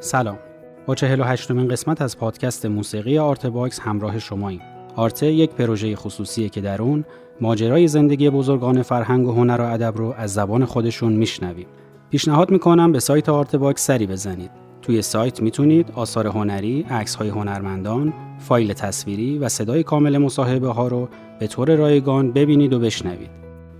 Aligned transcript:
سلام 0.00 0.38
با 0.86 0.94
48 0.94 1.50
مین 1.50 1.68
قسمت 1.68 2.02
از 2.02 2.18
پادکست 2.18 2.66
موسیقی 2.66 3.18
آرت 3.18 3.46
باکس 3.46 3.80
همراه 3.80 4.18
شماییم 4.18 4.60
آرته 4.96 5.26
یک 5.26 5.50
پروژه 5.50 5.96
خصوصیه 5.96 6.48
که 6.48 6.60
در 6.60 6.82
اون 6.82 7.04
ماجرای 7.40 7.88
زندگی 7.88 8.30
بزرگان 8.30 8.82
فرهنگ 8.82 9.26
و 9.26 9.32
هنر 9.32 9.60
و 9.60 9.64
ادب 9.64 9.96
رو 9.96 10.14
از 10.16 10.34
زبان 10.34 10.64
خودشون 10.64 11.12
میشنویم 11.12 11.66
پیشنهاد 12.10 12.50
می‌کنم 12.50 12.92
به 12.92 13.00
سایت 13.00 13.28
آرت 13.28 13.56
باکس 13.56 13.86
سری 13.86 14.06
بزنید 14.06 14.50
توی 14.82 15.02
سایت 15.02 15.42
می‌تونید 15.42 15.92
آثار 15.94 16.26
هنری، 16.26 16.86
عکس 16.90 17.14
های 17.14 17.28
هنرمندان، 17.28 18.12
فایل 18.38 18.72
تصویری 18.72 19.38
و 19.38 19.48
صدای 19.48 19.82
کامل 19.82 20.18
مصاحبه 20.18 20.68
ها 20.68 20.88
رو 20.88 21.08
به 21.40 21.46
طور 21.46 21.76
رایگان 21.76 22.32
ببینید 22.32 22.72
و 22.72 22.78
بشنوید. 22.78 23.30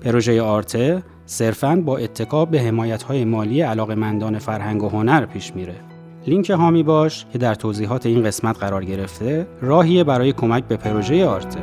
پروژه 0.00 0.42
آرته 0.42 1.02
صرفاً 1.26 1.82
با 1.84 1.98
اتکا 1.98 2.50
به 2.50 2.60
حمایت 2.60 3.02
های 3.02 3.24
مالی 3.24 3.60
علاقمندان 3.60 4.38
فرهنگ 4.38 4.82
و 4.82 4.88
هنر 4.88 5.26
پیش 5.26 5.54
میره. 5.54 5.74
لینک 6.28 6.50
هامی 6.50 6.82
باش 6.82 7.26
که 7.32 7.38
در 7.38 7.54
توضیحات 7.54 8.06
این 8.06 8.22
قسمت 8.22 8.58
قرار 8.58 8.84
گرفته 8.84 9.46
راهیه 9.60 10.04
برای 10.04 10.32
کمک 10.32 10.64
به 10.64 10.76
پروژه 10.76 11.26
آرته. 11.26 11.60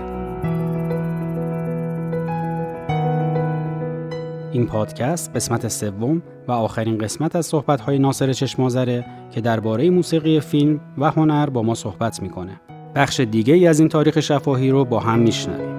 این 4.52 4.66
پادکست 4.66 5.32
قسمت 5.36 5.68
سوم 5.68 6.22
و 6.48 6.52
آخرین 6.52 6.98
قسمت 6.98 7.36
از 7.36 7.46
صحبت‌های 7.46 8.00
ناصر 8.00 8.34
چشمازره 8.34 9.06
که 9.32 9.42
درباره 9.42 9.90
موسیقی 9.90 10.40
فیلم 10.40 10.80
و 10.98 11.12
هنر 11.12 11.50
با 11.50 11.64
ما 11.64 11.76
صحبت 11.76 12.22
می‌کنه. 12.22 12.62
بخش 12.96 13.20
دیگه 13.20 13.54
ای 13.54 13.68
از 13.68 13.80
این 13.80 13.90
تاریخ 13.90 14.20
شفاهی 14.20 14.70
رو 14.70 14.86
با 14.86 15.00
هم 15.00 15.20
میشنویم. 15.20 15.75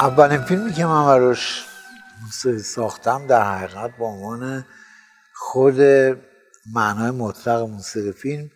اولین 0.00 0.40
فیلمی 0.40 0.72
که 0.72 0.86
من 0.86 1.06
براش 1.06 1.66
موسیقی 2.22 2.58
ساختم 2.58 3.26
در 3.26 3.42
حقیقت 3.42 3.90
با 3.98 4.06
عنوان 4.06 4.64
خود 5.34 5.80
معنای 6.74 7.10
مطلق 7.10 7.60
موسیقی 7.60 8.12
فیلم 8.12 8.50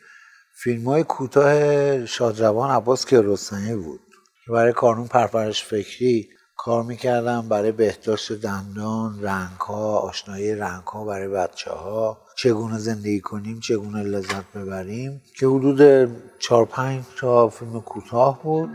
فیلم 0.62 0.84
های 0.84 1.04
کوتاه 1.04 2.06
شادروان 2.06 2.70
عباس 2.70 3.06
کیارستمی 3.06 3.74
بود. 3.74 4.00
برای 4.48 4.72
کانون 4.72 5.06
پرپرش 5.06 5.64
فکری 5.64 6.28
کار 6.56 6.82
می‌کردم 6.82 7.48
برای 7.48 7.72
بهداشت 7.72 8.32
دندان 8.32 9.22
رنگ 9.22 9.60
ها 9.60 9.98
آشنایی 9.98 10.54
رنگ 10.54 10.82
ها 10.82 11.04
برای 11.04 11.28
بچه 11.28 11.70
ها 11.70 12.18
چگونه 12.36 12.78
زندگی 12.78 13.20
کنیم 13.20 13.60
چگونه 13.60 14.02
لذت 14.02 14.52
ببریم 14.54 15.22
که 15.38 15.46
حدود 15.46 16.10
چهار 16.38 16.64
پنج 16.64 17.04
تا 17.18 17.48
فیلم 17.48 17.80
کوتاه 17.80 18.42
بود. 18.42 18.70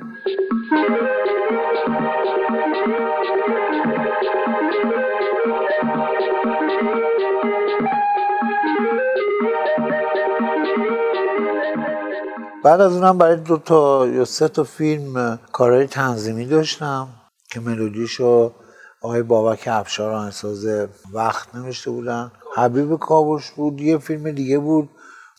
بعد 12.64 12.82
از 12.82 12.94
اونم 12.94 13.18
برای 13.18 13.36
دو 13.36 13.58
تا 13.58 14.08
یا 14.08 14.26
سه 14.26 14.48
تا 14.48 14.64
فیلم 14.64 15.40
کارهای 15.52 15.88
تنظیمی 15.88 16.46
داشتم 16.46 17.08
که 17.52 17.60
ملودیشو 17.60 18.54
آقای 19.02 19.24
بابک 19.24 19.68
افشار 19.72 20.14
آهنگساز 20.14 20.66
وقت 21.14 21.56
نوشته 21.56 21.92
بودن. 21.92 22.32
حبیب 22.56 22.96
کاوش 23.00 23.52
بود 23.52 23.82
یه 23.82 23.98
فیلم 23.98 24.32
دیگه 24.32 24.60
بود. 24.60 24.90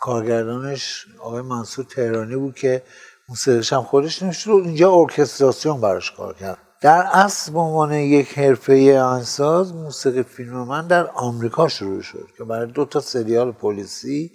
کارگردانش 0.01 1.07
آقای 1.21 1.43
منصور 1.43 1.85
تهرانی 1.85 2.37
بود 2.37 2.55
که 2.55 2.83
موسیقیش 3.29 3.73
هم 3.73 3.83
خودش 3.83 4.23
نوشته 4.23 4.51
بود. 4.51 4.67
اینجا 4.67 4.93
ارکستراسیون 4.93 5.81
براش 5.81 6.11
کار 6.11 6.35
کرد. 6.35 6.70
در 6.81 7.07
اصل 7.13 7.53
به 7.53 7.59
عنوان 7.59 7.93
یک 7.93 8.39
حرفه 8.39 8.73
انساز 9.15 9.75
موسیقی 9.75 10.23
فیلم 10.23 10.65
من 10.65 10.87
در 10.87 11.07
آمریکا 11.07 11.69
شروع 11.69 12.03
شد 12.03 12.29
که 12.39 12.45
برای 12.45 12.73
دو 12.73 12.85
تا 12.85 13.01
سریال 13.01 13.53
پلیسی 13.53 14.33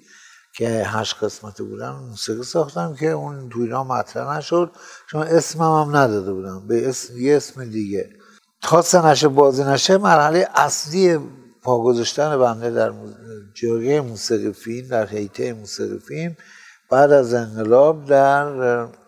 که 0.58 0.84
هشت 0.86 1.24
قسمت 1.24 1.62
بودن 1.62 1.90
موسیقی 1.90 2.44
ساختم 2.44 2.96
که 2.96 3.10
اون 3.10 3.50
تو 3.50 3.60
ایران 3.60 3.88
مطرح 3.88 4.38
نشد. 4.38 4.72
چون 5.10 5.22
اسمم 5.22 5.82
هم 5.82 5.96
نداده 5.96 6.34
بودم. 6.34 6.68
به 6.68 6.90
اسم 6.90 7.18
یه 7.18 7.38
اسم 7.38 7.66
دیگه. 7.66 8.10
تا 8.62 9.12
نشه 9.12 9.28
بازی 9.28 9.64
نشه 9.64 9.98
مرحله 9.98 10.48
اصلی 10.56 11.20
پا 11.62 11.84
گذاشتن 11.84 12.38
بنده 12.38 12.72
در 12.72 12.94
جرگه 13.54 14.02
موسیقی 14.02 14.54
فیلم 14.54 14.88
در 14.88 15.06
حیطه 15.06 15.54
موسیقی 15.54 16.00
فیلم 16.00 16.36
بعد 16.96 17.12
از 17.12 17.34
انقلاب 17.34 18.06
در 18.06 18.48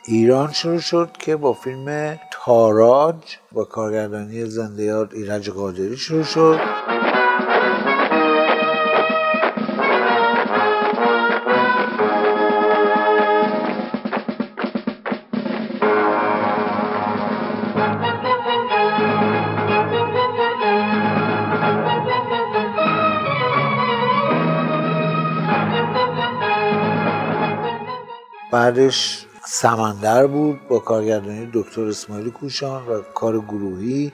ایران 0.05 0.51
شروع 0.51 0.79
شد 0.79 1.09
که 1.19 1.35
با 1.35 1.53
فیلم 1.53 2.19
تاراج 2.31 3.15
با 3.51 3.63
کارگردانی 3.63 4.45
زنده 4.45 5.07
ایرج 5.13 5.49
قادری 5.49 5.97
شروع 5.97 6.23
شد. 6.23 6.59
بعدش 28.67 29.25
سمندر 29.45 30.27
بود 30.27 30.59
با 30.69 30.79
کارگردانی 30.79 31.49
دکتر 31.53 31.81
اسماعیل 31.81 32.29
کوشان 32.29 32.87
و 32.87 33.01
کار 33.01 33.39
گروهی. 33.39 34.11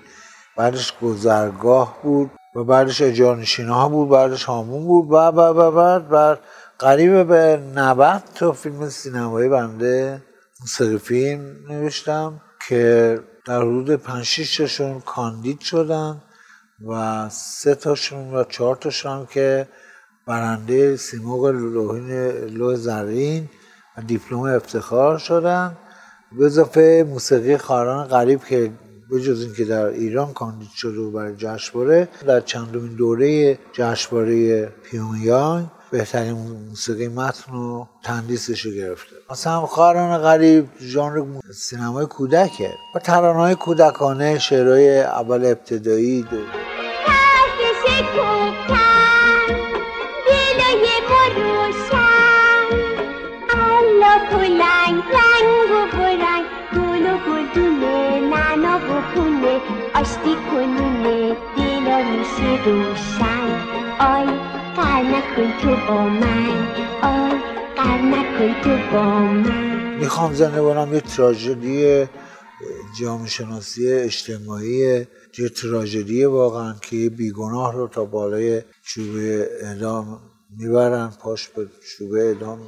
بعدش 0.58 0.94
گذرگاه 1.02 1.98
بود 2.04 2.32
و 2.56 2.64
بعدش 2.64 3.02
اجارنشینه 3.02 3.74
ها 3.74 3.90
بود 3.90 4.10
بعدش 4.10 4.44
هامون 4.44 4.84
بود. 4.84 5.08
و 5.12 5.32
بعد 5.32 5.58
و 5.58 5.72
بعد 5.72 6.10
بعد 6.10 6.40
قریب 6.80 7.28
به 7.28 7.62
90 7.76 8.24
تا 8.36 8.52
فیلم 8.52 8.90
سینمایی 8.90 9.50
بنده 9.50 10.22
موسیقی 10.62 10.98
فیلم 10.98 11.56
نوشتم 11.70 12.42
که 12.68 13.20
در 13.46 13.58
حدود 13.58 13.96
5 13.96 14.24
6 14.24 14.58
تاشون 14.58 15.00
کاندید 15.00 15.60
شدن 15.60 16.22
و 16.88 17.30
سه 17.30 17.76
تاشون 17.76 18.34
و 18.34 18.44
چهار 18.44 18.76
تاشون 18.76 19.26
که 19.26 19.68
برنده 20.28 20.98
سیمرغ 20.98 21.46
لوح 21.46 22.76
زرین 22.76 23.44
و 23.44 23.63
دیپلم 24.02 24.40
افتخار 24.40 25.18
شدن 25.18 25.78
به 26.32 26.46
اضافه 26.46 27.06
موسیقی 27.10 27.58
خاران 27.58 28.08
غریب 28.08 28.44
که 28.44 28.72
بجز 29.12 29.42
اینکه 29.42 29.66
در 29.66 29.86
ایران 29.86 30.34
کاندید 30.34 30.70
شده 30.76 31.00
و 31.00 31.12
برای 31.12 31.36
جشنواره 31.36 32.10
در 32.28 32.40
چندمین 32.40 32.96
دوره 32.96 33.60
جشنواره 33.74 34.66
پیونیانگ 34.66 35.68
بهترین 35.92 36.32
موسیقی 36.70 37.08
متن 37.08 37.54
و 37.54 37.86
تندیسش 38.04 38.62
رو 38.62 38.72
گرفته. 38.72 39.16
مثلا 39.32 39.66
خاران 39.66 40.18
غریب 40.18 40.70
ژانر 40.82 41.26
سینمای 41.54 42.06
کودکه. 42.06 42.72
و 42.96 43.00
ترانه‌های 43.00 43.56
کودکانه 43.56 44.40
شعرهای 44.40 45.02
اول 45.02 45.46
ابتدایی 45.46 46.22
دو. 46.22 46.38
رنگ 54.44 55.04
رنگ 55.16 55.72
و 55.72 55.98
برنگ 55.98 56.46
گل 56.76 57.14
و 57.14 57.18
گلدونه 57.28 58.20
ننا 58.20 58.78
و 58.78 59.02
پونه 59.16 59.62
آشتی 59.96 60.36
کنونه 60.52 61.36
دیلا 61.56 61.98
میشه 62.12 62.66
روشن 62.66 63.48
آی 64.00 64.26
قر 64.76 65.02
نکن 65.04 65.60
تو 65.62 65.88
با 65.88 66.04
من 66.04 66.68
آی 67.02 67.32
قر 67.76 68.02
نکن 68.02 68.62
تو 68.62 68.94
با 68.94 69.04
من 69.04 69.98
می‌خوام 70.00 70.34
زنده 70.34 70.62
بانم 70.62 70.94
یه 70.94 71.02
تراژدی 71.02 72.06
جامعه 73.00 73.28
شناسی 73.28 73.92
اجتماعی 73.92 75.06
یه 75.40 75.50
تراژدی 75.62 76.26
واقعا 76.26 76.76
که 76.82 77.10
بیگناه 77.10 77.74
رو 77.74 77.88
تا 77.88 78.06
بالای 78.06 78.62
چوبه 78.86 79.50
اعدام 79.62 80.20
می‌برن 80.58 81.12
پاش 81.22 81.48
به 81.48 81.68
چوبه 81.98 82.24
اعدام 82.24 82.60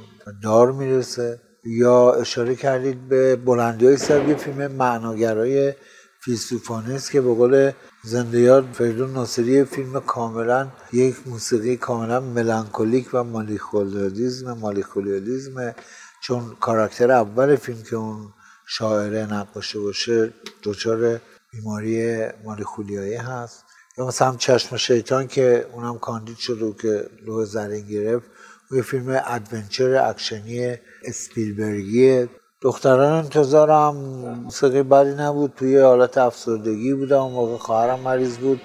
دار 0.42 0.72
می‌رسه. 0.72 1.40
یا 1.66 2.12
اشاره 2.12 2.54
کردید 2.54 3.08
به 3.08 3.36
بلندی 3.36 3.86
های 3.86 3.96
سر 3.96 4.34
فیلم 4.34 4.72
معناگرای 4.72 5.74
فیلسوفانه 6.20 6.94
است 6.94 7.10
که 7.10 7.20
به 7.20 7.34
قول 7.34 7.72
زنده 8.04 8.40
یاد 8.40 8.64
فریدون 8.72 9.12
ناصری 9.12 9.64
فیلم 9.64 10.00
کاملا 10.00 10.68
یک 10.92 11.16
موسیقی 11.26 11.76
کاملا 11.76 12.20
ملانکولیک 12.20 13.08
و 13.12 13.24
مالیخولیالیزم 13.24 14.52
مالیخولیالیزم 14.52 15.74
چون 16.22 16.56
کاراکتر 16.60 17.10
اول 17.10 17.56
فیلم 17.56 17.82
که 17.82 17.96
اون 17.96 18.32
شاعره 18.66 19.34
نقاشه 19.34 19.78
باشه 19.78 20.32
دچار 20.62 21.20
بیماری 21.52 22.26
مالیخولیایی 22.44 23.14
هست. 23.14 23.64
یا 23.98 24.06
مثلا 24.06 24.36
چشم 24.36 24.76
شیطان 24.76 25.26
که 25.26 25.66
اونم 25.72 25.98
کاندید 25.98 26.36
شد 26.36 26.62
و 26.62 26.72
که 26.72 27.10
لوح 27.26 27.44
زرین 27.44 27.86
گرفت. 27.86 28.26
یه 28.70 28.82
فیلم 28.82 29.22
adventure 29.26 29.96
action 29.96 30.63
ی 30.63 30.74
اسپیلبرگی. 31.04 32.28
دختران 32.60 33.12
انتظارم 33.12 33.96
موسیقی 34.44 34.82
بدی 34.82 35.14
نبود. 35.14 35.52
توی 35.56 35.78
حالت 35.78 36.18
افسردگی 36.18 36.94
بودم. 36.94 37.22
اون 37.22 37.32
موقع 37.32 37.56
خواهرم 37.56 38.00
مریض 38.00 38.36
بود. 38.36 38.60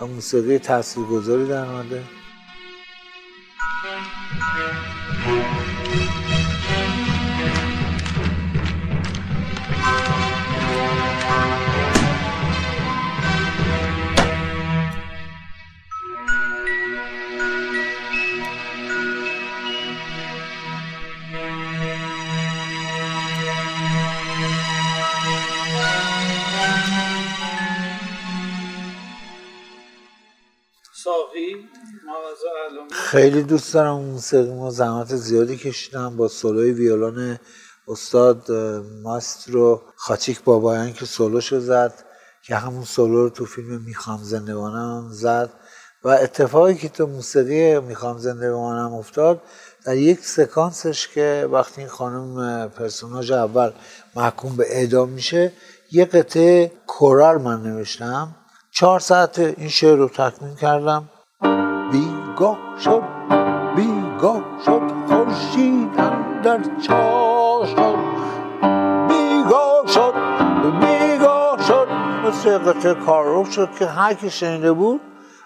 و 0.00 0.06
موسیقی 0.06 0.58
تاثیرگذاری 0.58 1.46
در 1.46 1.64
اومده. 1.64 2.02
خیلی 33.16 33.42
دوست 33.42 33.74
دارم 33.74 34.00
موسیقی 34.00 34.54
ما 34.54 34.70
زحمت 34.70 35.16
زیادی 35.16 35.56
کشیدم. 35.56 36.16
با 36.16 36.28
سولوی 36.28 36.72
ویولون 36.72 37.38
استاد 37.88 38.52
ماسترو 39.02 39.82
خاچیک 39.96 40.44
بابایان 40.44 40.92
که 40.92 41.04
سولوشو 41.04 41.60
زد 41.60 41.94
که 42.42 42.56
همون 42.56 42.84
سولو 42.84 43.22
رو 43.22 43.30
تو 43.30 43.44
فیلم 43.44 43.82
می‌خوام 43.86 44.22
زنده 44.22 44.54
بانم 44.54 45.08
زد. 45.10 45.50
و 46.04 46.08
اتفاقی 46.08 46.74
که 46.74 46.88
تو 46.88 47.06
موسیقی 47.06 47.80
می‌خوام 47.80 48.18
زنده 48.18 48.50
بمانم 48.50 48.94
افتاد 48.94 49.42
در 49.84 49.96
یک 49.96 50.20
سکانسش 50.20 51.08
که 51.08 51.48
وقتی 51.52 51.80
این 51.80 51.90
خانم 51.90 52.68
پرسوناژ 52.68 53.30
اول 53.30 53.70
محکوم 54.16 54.56
به 54.56 54.64
اعدام 54.68 55.08
میشه 55.08 55.52
یه 55.92 56.04
قطعه 56.04 56.72
کورال 56.86 57.42
من 57.42 57.62
نوشتم. 57.62 58.34
چهار 58.70 59.00
ساعت 59.00 59.38
این 59.38 59.68
شعر 59.68 59.96
رو 59.96 60.08
تکمیل 60.08 60.54
کردم. 60.54 61.08
بیگاه 61.92 62.65
شد 62.84 63.02
بیگاه 63.76 64.42
شد 64.64 64.82
خورشید 65.08 65.96
در 66.42 66.60
چاه 66.86 67.66
شد. 67.66 67.96
بیگاه 69.08 69.86
شد 69.86 70.14
بیگاه 70.80 71.62
شد. 71.68 71.88
مثل 72.28 72.58
قطعه 72.58 72.94
کار 72.94 73.44
شد 73.44 73.68
که 73.78 73.86
هر 73.86 74.14
کی 74.14 74.30
شنیده 74.30 74.72
بود 74.72 75.00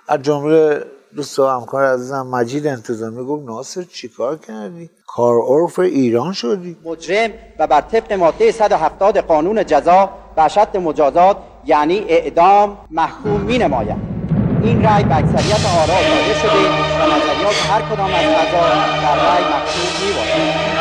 از 0.09 0.23
جمله 0.23 0.85
دوست 1.17 1.39
و 1.39 1.47
همکار 1.47 1.85
عزیزم 1.85 2.27
مجید 2.27 2.67
انتظامی 2.67 3.25
گفت 3.25 3.47
ناصر 3.47 3.83
چیکار 3.83 4.37
کردی؟ 4.37 4.91
کار 5.07 5.35
عرف 5.49 5.79
ایران 5.79 6.33
شدی. 6.33 6.77
مجرم 6.85 7.31
و 7.59 7.67
بر 7.67 7.81
طبق 7.81 8.13
ماده 8.13 8.53
170 8.53 9.19
قانون 9.19 9.67
جزا 9.67 10.11
و 10.37 10.41
اشد 10.41 10.77
مجازات 10.77 11.37
یعنی 11.65 11.99
اعدام 12.09 12.79
محکوم 12.91 13.41
می 13.41 13.59
نماید 13.59 14.20
این 14.63 14.83
رأی 14.83 15.05
به 15.05 15.17
اکثریت 15.17 15.67
آرا 15.67 15.87
داده 15.87 16.35
شده 16.41 16.51
و 16.51 17.07
نظریات 17.07 17.71
هر 17.71 17.83
کدام 17.83 18.15
از 18.15 18.25
اعضا 18.25 18.61
در 19.03 19.17
رأی 19.17 19.45
مکتوب 19.45 20.07
می 20.07 20.13
باشد 20.13 20.81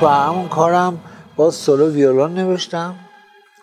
تو 0.00 0.06
همون 0.06 0.48
کارم 0.48 1.00
باز 1.36 1.54
سولو 1.54 1.90
ویولون 1.90 2.34
نوشتم 2.34 2.94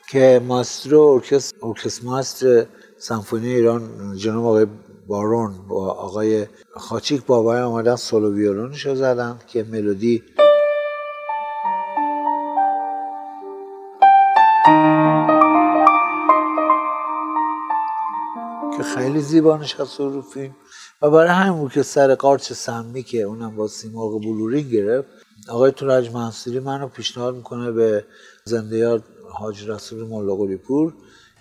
که 0.10 0.42
ماسترو 0.48 1.22
ارکست 1.64 2.04
ماستر 2.04 2.66
سمفونی 2.98 3.48
ایران 3.48 3.82
جناب 4.18 4.46
آقای 4.46 4.66
بارون 5.08 5.68
با 5.68 5.92
آقای 5.92 6.48
خاچیک 6.76 7.26
بابای 7.26 7.62
آمدن 7.62 7.96
سولو 7.96 8.34
ویولونشو 8.34 8.96
زدن 8.96 9.40
که 9.48 9.64
ملودی 9.64 10.24
که 18.78 18.84
خیلی 18.84 19.22
زیبا 19.22 19.58
نشست 19.58 20.00
رو 20.00 20.22
فیلم. 20.22 20.56
و 21.02 21.10
برای 21.10 21.30
همین 21.30 21.60
بود 21.60 21.72
که 21.72 21.84
سر 21.84 22.16
قارچ 22.16 22.54
سمی 22.54 23.04
که 23.04 23.22
اونم 23.22 23.56
با 23.56 23.68
سیمرغ 23.68 24.22
بلورین 24.22 24.70
گرفت 24.70 25.08
آقای 25.50 25.72
تورج 25.72 26.12
منصوری 26.12 26.60
منو 26.60 26.88
پیشنهاد 26.88 27.36
می‌کنه 27.36 27.72
به 27.72 28.06
زنده 28.44 28.78
یاد 28.78 29.04
حاج 29.32 29.70
رسول 29.70 30.08
ملا 30.08 30.58
پور 30.58 30.94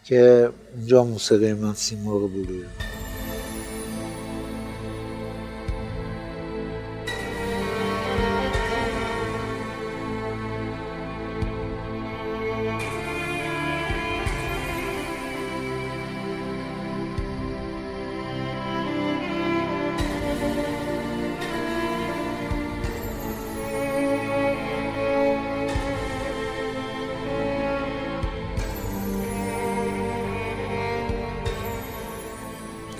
که 0.04 0.50
اونجا 0.76 1.04
موسیقی 1.04 1.52
من 1.52 1.74
سیمرغ 1.74 2.30
بلورین 2.30 2.66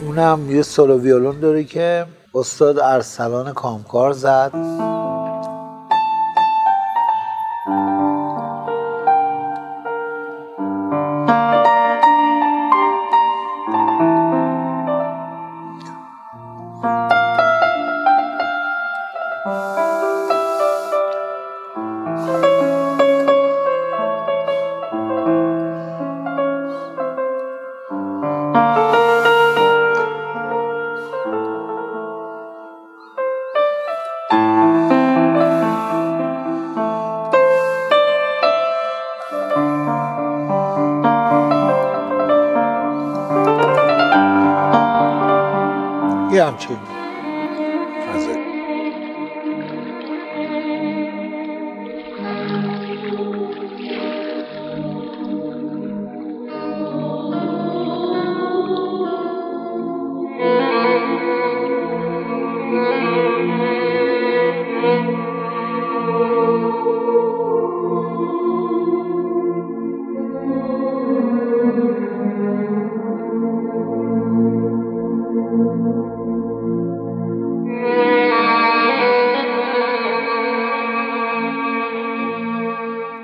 اونم 0.07 0.51
یه 0.51 0.63
سولو 0.63 0.99
ویولون 0.99 1.41
داره 1.41 1.65
که 1.65 2.07
استاد 2.35 2.79
ارسلان 2.79 3.53
کامکار 3.53 4.13
زد. 4.13 4.53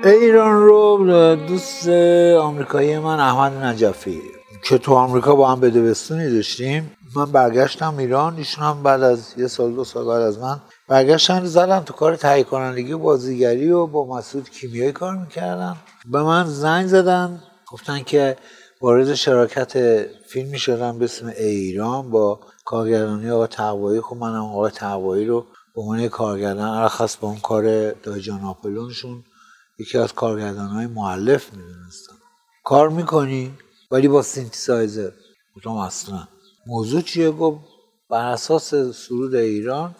ایران 0.03 0.63
رو 0.63 1.35
دوست 1.47 1.87
آمریکایی 2.37 2.99
من 2.99 3.19
احمد 3.19 3.53
نجفی. 3.53 4.21
که 4.63 4.77
تو 4.77 4.93
آمریکا 4.93 5.35
با 5.35 5.51
هم 5.51 5.59
بدبستونی 5.59 6.29
داشتیم. 6.29 6.91
من 7.15 7.31
برگشتم 7.31 7.97
ایران 7.97 8.35
ایشون 8.35 8.63
هم 8.63 8.83
بعد 8.83 9.03
از 9.03 9.33
یه 9.37 9.47
سال 9.47 9.71
دو 9.71 9.83
سال 9.83 10.05
بعد 10.05 10.21
از 10.21 10.39
من 10.39 10.61
برگشتن 10.87 11.45
زدن 11.45 11.79
تو 11.79 11.93
کار 11.93 12.15
تهیه 12.15 12.43
کنندگی 12.43 12.91
و 12.91 12.97
بازیگری 12.97 13.71
و 13.71 13.87
با 13.87 14.17
مسعود 14.17 14.49
کیمیایی 14.49 14.91
کار 14.91 15.15
می‌کردن. 15.15 15.75
به 16.11 16.23
من 16.23 16.45
زنگ 16.47 16.87
زدن 16.87 17.41
گفتن 17.71 18.03
که 18.03 18.37
وارد 18.81 19.13
شراکت 19.13 20.03
فیلمی 20.27 20.59
شدم 20.59 20.99
به 20.99 21.05
اسم 21.05 21.27
ایران 21.27 22.11
با 22.11 22.39
کارگردانی 22.65 23.29
آقای 23.29 23.47
تقوایی. 23.47 24.01
خب 24.01 24.15
منم 24.15 24.43
آقای 24.43 24.71
تقوایی 24.71 25.25
رو 25.25 25.45
به 25.75 25.81
عنوان 25.81 26.07
کارگردان 26.07 26.69
ارخص 26.69 27.17
با 27.17 27.27
اون 27.27 27.39
کار 27.39 27.91
دایجان 27.91 28.43
آپلونشون 28.43 29.23
یکی 29.79 29.97
از 29.97 30.13
کارگردان 30.13 30.67
های 30.67 30.87
معلف 30.87 31.53
می‌دونستم. 31.53 32.15
کار 32.63 32.89
می‌کنی؟ 32.89 33.57
ولی 33.91 34.07
با 34.07 34.21
سینتیسایزر. 34.21 35.11
گفتم 35.55 35.69
اصلا. 35.69 36.27
موضوع 36.67 37.01
چیه؟ 37.01 37.31
گفت 37.31 37.59
بر 38.09 38.25
اساس 38.25 38.75
سرود 38.75 39.35
ایران 39.35 39.95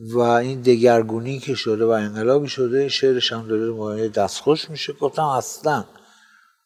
و 0.00 0.18
این 0.18 0.60
دگرگونی 0.60 1.38
که 1.38 1.54
شده 1.54 1.84
و 1.84 1.88
انقلابی 1.88 2.48
شده 2.48 2.78
این 2.78 2.88
شعرش 2.88 3.32
هم 3.32 3.48
داره 3.48 3.70
مایه 3.70 4.08
دستخوش 4.08 4.70
میشه. 4.70 4.92
گفتم 4.92 5.22
اصلا. 5.22 5.84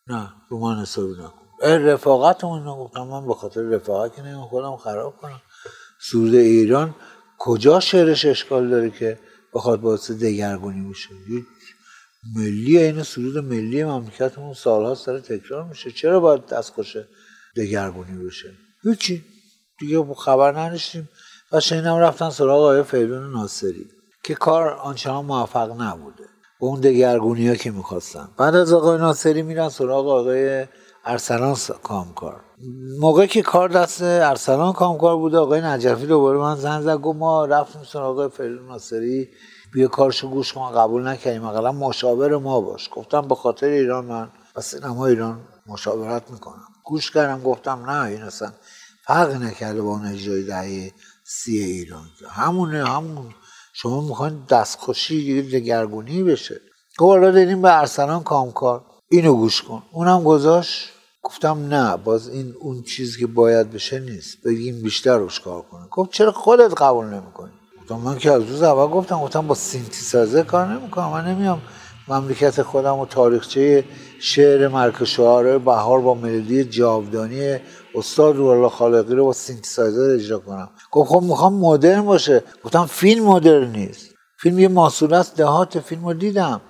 نه 0.06 0.32
رو 0.48 0.58
من 0.58 0.82
حسابی 0.82 1.12
نکن. 1.12 1.40
رفاقت 1.62 2.44
رو 2.44 2.76
گفتم. 2.76 3.02
من 3.02 3.26
به 3.26 3.34
خاطر 3.34 3.62
رفاقت 3.62 4.16
که 4.16 4.22
نمیم 4.22 4.44
خودم 4.44 4.76
خراب 4.76 5.16
کنم. 5.16 5.40
سرود 6.00 6.34
ایران 6.34 6.94
کجا 7.38 7.80
شعرش 7.80 8.24
اشکال 8.24 8.70
داره 8.70 8.90
که 8.90 9.18
بخواد 9.54 9.80
باعث 9.80 10.10
دگرگونی 10.10 10.90
بشه؟ 10.90 11.08
ملی 12.36 12.78
این 12.78 13.02
سرود 13.02 13.38
ملی 13.38 13.84
مملکتمون 13.84 14.54
سالها 14.54 14.94
سر 14.94 15.18
تکرار 15.18 15.64
میشه. 15.64 15.90
چرا 15.90 16.20
باید 16.20 16.46
دستخوش 16.46 16.96
دگرگونی 17.56 18.24
بشه؟ 18.24 18.52
هیچی. 18.82 19.24
دیگه 19.78 20.14
خبر 20.14 20.60
نداشتیم. 20.60 21.08
و 21.52 21.60
شنیدم 21.60 21.96
رفتن 21.96 22.30
سراغ 22.30 22.62
آقای 22.62 22.82
فریدون 22.82 23.32
ناصری 23.32 23.86
که 24.24 24.34
کار 24.34 24.68
آنچنان 24.68 25.24
موفق 25.24 25.82
نبوده. 25.82 26.24
به 26.60 26.66
اون 26.66 26.80
دگرگونی 26.80 27.48
ها 27.48 27.54
که 27.54 27.70
می‌خواستن. 27.70 28.28
بعد 28.38 28.54
از 28.54 28.72
آقای 28.72 28.98
ناصری 28.98 29.42
میرن 29.42 29.68
سراغ 29.68 30.08
آقای 30.08 30.66
ارسلان 31.04 31.56
کامکار. 31.82 32.40
موقعی 32.98 33.26
که 33.26 33.42
کار 33.42 33.68
دست 33.68 34.02
ارسلان 34.02 34.72
کامکار 34.72 35.16
بوده 35.16 35.38
آقای 35.38 35.60
نجفی 35.60 36.06
دوباره 36.06 36.38
من 36.38 36.56
زن 36.56 36.82
زد 36.82 36.96
گفت 36.96 37.18
ما 37.18 37.44
رفتیم 37.44 37.82
سراغ 37.84 38.18
آقای 38.18 38.28
فریدون 38.28 38.68
ناصری. 38.68 39.28
بیا 39.72 39.88
کارشو 39.88 40.28
گوش 40.28 40.52
کن 40.52 40.72
قبول 40.72 41.08
نکردیم. 41.08 41.44
اقلا 41.44 41.72
مشاور 41.72 42.36
ما 42.36 42.60
باش. 42.60 42.88
گفتم 42.92 43.28
به 43.28 43.34
خاطر 43.34 43.66
ایران 43.66 44.04
من 44.04 44.28
و 44.56 44.60
سینما 44.60 45.06
ایران 45.06 45.40
مشاورت 45.66 46.30
می‌کنم. 46.30 46.64
گوش 46.84 47.10
کردم 47.10 47.42
گفتم 47.42 47.90
نه 47.90 48.02
این 48.02 48.22
اصلا 48.22 48.52
فرق 49.06 49.42
نکرده 49.42 49.82
با 49.82 49.90
اون 49.90 50.06
اجرای 50.06 50.42
دهه 50.42 50.92
سی 51.24 51.58
ایران. 51.58 52.06
همونه 52.30 52.88
همون. 52.88 53.34
شما 53.72 54.00
می‌خواین 54.00 54.42
دستخوشی 54.48 55.42
دگرگونی 55.42 56.22
بشه. 56.22 56.60
گفت 56.98 57.10
حالا 57.10 57.30
داریم 57.30 57.62
به 57.62 57.78
ارسلان 57.78 58.22
کامکار. 58.22 58.84
اینو 59.10 59.34
گوش 59.34 59.62
کن. 59.62 59.82
اونم 59.92 60.24
گذاشت. 60.24 60.88
گفتم 61.22 61.66
نه 61.68 61.96
باز 61.96 62.28
این 62.28 62.54
اون 62.60 62.82
چیزی 62.82 63.20
که 63.20 63.26
باید 63.26 63.70
بشه 63.70 64.00
نیست. 64.00 64.36
بگیم 64.44 64.82
بیشتر 64.82 65.18
روش 65.18 65.40
کار 65.40 65.62
کنه. 65.62 65.86
گفت 65.90 66.10
چرا 66.10 66.32
خودت 66.32 66.82
قبول 66.82 67.06
نمی‌کنی؟ 67.06 67.52
من 67.98 68.18
که 68.18 68.32
از 68.32 68.42
روز 68.42 68.62
اول 68.62 68.86
گفتم 68.86 69.20
گفتم 69.20 69.46
با 69.46 69.54
سینتیسازر 69.54 70.42
کار 70.42 70.66
نمی‌کنم 70.66 71.08
من 71.10 71.28
نمیام 71.28 71.62
مملکت 72.08 72.62
خودم 72.62 72.98
و 72.98 73.06
تاریخچه 73.06 73.84
شعر 74.20 74.68
ملک 74.68 75.04
الشعرای 75.04 75.58
بهار 75.58 76.00
با 76.00 76.14
ملودی 76.14 76.64
جاودانی 76.64 77.56
استاد 77.94 78.36
روح 78.36 78.68
خالقی 78.68 79.14
رو 79.14 79.24
با 79.24 79.32
سینتیسایزر 79.32 80.14
اجرا 80.14 80.38
کنم. 80.38 80.68
گفت 80.90 81.10
خب 81.10 81.22
می‌خوام 81.22 81.54
مدرن 81.54 82.02
باشه. 82.02 82.44
گفتم 82.64 82.86
فیلم 82.86 83.24
مدرن 83.24 83.72
نیست. 83.72 84.06
فیلم 84.38 84.58
یه 84.58 84.68
محصول 84.68 85.14
است 85.14 85.36
دهات 85.36 85.80
فیلم 85.80 86.06
رو 86.06 86.14
دیدم. 86.14 86.60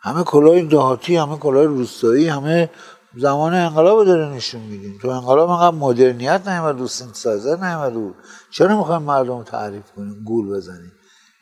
همه 0.00 0.22
کلاه 0.22 0.62
دهاتی 0.62 1.16
همه 1.16 1.36
کلاه 1.36 1.64
روستایی 1.64 2.28
همه 2.28 2.70
زمان 3.16 3.54
انقلاب 3.54 4.04
داره 4.04 4.28
نشون 4.28 4.60
میدیم. 4.60 4.98
تو 5.02 5.08
انقلاب 5.08 5.50
انقدر 5.50 5.76
مدرنیته 5.76 6.48
نیومد 6.48 6.78
رو 6.78 6.88
سینتیسایزر 6.88 7.56
نیومد 7.56 8.14
چرا 8.50 8.78
می‌خوایم 8.78 9.02
مردم 9.02 9.42
تعریف 9.42 9.90
کنیم؟ 9.96 10.24
گول 10.24 10.50
بزنیم. 10.56 10.92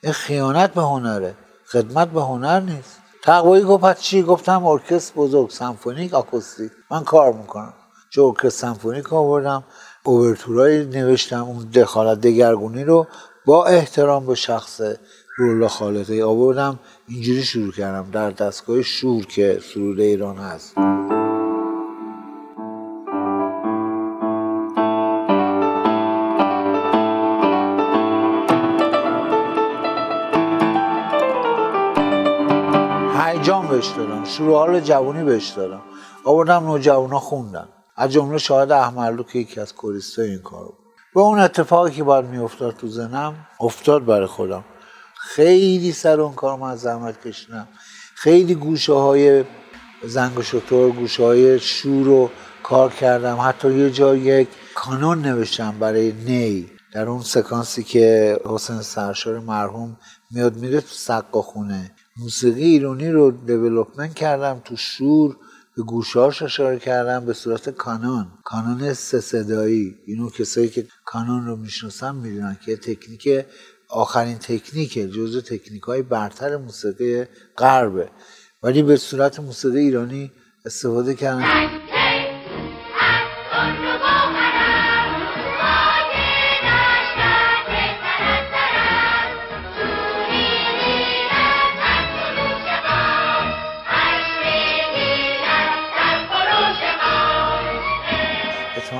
این 0.02 0.12
خیانت 0.12 0.74
به 0.74 0.82
هنره. 0.82 1.34
خدمت 1.72 2.08
به 2.08 2.22
هنر 2.22 2.60
نیست. 2.60 2.98
تقوایی 3.22 3.64
گفت 3.64 4.00
چی؟ 4.00 4.22
گفتم 4.22 4.66
ارکستر 4.66 5.14
بزرگ 5.16 5.50
سمفونیک 5.50 6.14
آکوستیک. 6.14 6.72
من 6.90 7.04
کار 7.04 7.32
می‌کنم. 7.32 7.74
چه 8.10 8.22
ارکستر 8.22 8.48
سمفونیک 8.48 9.12
آوردم. 9.12 9.64
اوورتورایی 10.04 10.86
نوشتم. 10.86 11.44
اون 11.44 11.64
دخالت 11.64 12.20
دگرگونی 12.20 12.84
رو 12.84 13.06
با 13.46 13.66
احترام 13.66 14.26
به 14.26 14.34
شخص 14.34 14.80
رولا 15.38 15.68
خالقی 15.68 16.22
آوردم. 16.22 16.78
اینجوری 17.08 17.42
شروع 17.42 17.72
کردم. 17.72 18.10
در 18.10 18.30
دستگاه 18.30 18.82
شور 18.82 19.24
که 19.24 19.60
سرود 19.74 20.00
ایران 20.00 20.36
هست. 20.36 20.74
بهش 33.76 33.88
دادم 33.88 34.24
شروع 34.24 34.56
حال 34.58 34.80
جوانی 34.80 35.24
بهش 35.24 35.48
دادم 35.48 35.82
آوردم 36.24 36.64
نوجوانا 36.64 37.18
خوندن. 37.18 37.68
از 37.96 38.12
جمله 38.12 38.38
شاهد 38.38 38.72
احمدلو 38.72 39.22
که 39.22 39.38
یکی 39.38 39.60
از 39.60 39.74
کوریستای 39.74 40.30
این 40.30 40.38
کار 40.38 40.64
بود 40.64 40.78
به 41.14 41.20
اون 41.20 41.38
اتفاقی 41.38 41.90
که 41.90 42.04
باید 42.04 42.24
میافتاد 42.24 42.76
تو 42.76 42.88
زنم 42.88 43.34
افتاد 43.60 44.04
برای 44.04 44.26
خودم. 44.26 44.64
خیلی 45.20 45.92
سر 45.92 46.20
اون 46.20 46.34
کار 46.34 46.58
من 46.58 46.76
زحمت 46.76 47.26
کشیدم. 47.26 47.68
خیلی 48.14 48.54
گوشه 48.54 48.92
های 48.92 49.44
زنگ 50.04 50.38
و 50.38 50.42
شطور 50.42 50.90
گوشه 50.90 51.22
های 51.22 51.58
شور 51.58 52.06
رو 52.06 52.30
کار 52.62 52.90
کردم. 52.90 53.38
حتی 53.40 53.72
یه 53.72 53.90
جا 53.90 54.16
یک 54.16 54.48
کانون 54.74 55.22
نوشتم 55.22 55.78
برای 55.78 56.12
نی. 56.12 56.70
در 56.94 57.08
اون 57.08 57.22
سکانسی 57.22 57.82
که 57.82 58.38
حسین 58.44 58.82
سرشار 58.82 59.38
مرحوم 59.38 59.96
میاد 60.30 60.56
میره 60.56 60.80
تو 60.80 60.88
سقا 60.90 61.42
خونه. 61.42 61.95
موسیقی 62.18 62.64
ایرانی 62.64 63.10
رو 63.10 63.30
دیولوپمنت 63.30 64.14
کردم 64.14 64.60
تو 64.64 64.76
شور 64.76 65.36
به 65.76 65.82
گوشهاش 65.82 66.42
اشاره 66.42 66.78
کردم 66.78 67.26
به 67.26 67.32
صورت 67.32 67.70
کانون. 67.70 68.26
کانون 68.44 68.92
سه 68.92 69.20
صدایی. 69.20 69.94
اینو 70.06 70.30
کسایی 70.30 70.68
که 70.68 70.86
کانون 71.04 71.46
رو 71.46 71.56
می‌شناسن 71.56 72.14
می‌دونن 72.14 72.56
که 72.64 72.76
تکنیک 72.76 73.28
آخرین 73.88 74.38
تکنیک 74.38 74.92
جزو 74.98 75.40
تکنیک 75.40 75.82
های 75.82 76.02
برتر 76.02 76.56
موسیقی 76.56 77.24
غربه. 77.58 78.10
ولی 78.62 78.82
به 78.82 78.96
صورت 78.96 79.40
موسیقی 79.40 79.78
ایرانی 79.78 80.32
استفاده 80.64 81.14
کردن 81.14 81.68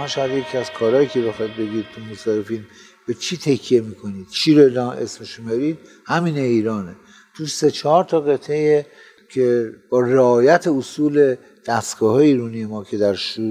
شاید 0.07 0.33
یکی 0.33 0.59
از 0.59 0.71
کارهایی 0.71 1.07
که 1.07 1.21
بخواید 1.21 1.57
بگید 1.57 1.87
تو 1.95 2.43
فیلم 2.43 2.65
به 3.07 3.15
چی 3.15 3.37
تکیه 3.37 3.81
می‌کنید؟ 3.81 4.29
چی 4.29 4.55
رو 4.55 4.89
اسمش 4.89 5.41
میارید؟ 5.41 5.79
همین 6.07 6.39
ایرانه. 6.39 6.97
تو 7.37 7.47
سه 7.47 7.71
چهار 7.71 8.05
تا 8.05 8.21
قطعه 8.21 8.87
که 9.29 9.73
با 9.91 10.01
رعایت 10.01 10.67
اصول 10.67 11.37
دستگاه 11.67 12.13
های 12.13 12.27
ایرانی 12.27 12.65
ما 12.65 12.85
که 12.85 12.99
در 12.99 13.15
شور 13.15 13.45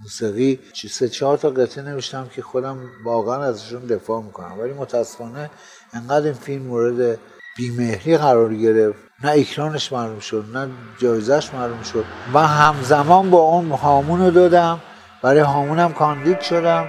موسیقی 0.00 0.58
چی 0.72 0.88
سه 0.88 1.08
چهار 1.08 1.38
تا 1.38 1.50
قطعه 1.50 1.84
نوشتم 1.84 2.28
که 2.34 2.42
خودم 2.42 2.78
واقعا 3.04 3.42
ازشون 3.42 3.86
دفاع 3.86 4.22
می‌کنم. 4.22 4.58
ولی 4.60 4.72
متاسفانه 4.72 5.50
انقدر 5.92 6.24
این 6.24 6.34
فیلم 6.34 6.62
مورد 6.62 7.18
بیمهری 7.56 8.16
قرار 8.16 8.54
گرفت. 8.54 8.98
نه 9.24 9.30
اکرانش 9.30 9.92
معلوم 9.92 10.18
شد 10.18 10.44
نه 10.54 10.68
جایزش 10.98 11.54
معلوم 11.54 11.82
شد. 11.82 12.04
و 12.34 12.38
همزمان 12.38 13.30
با 13.30 13.38
اون 13.38 13.70
هامون 13.70 14.20
رو 14.20 14.30
دادم. 14.30 14.80
برای 15.26 15.40
هامونم 15.40 15.92
کاندید 15.92 16.40
شدم. 16.40 16.88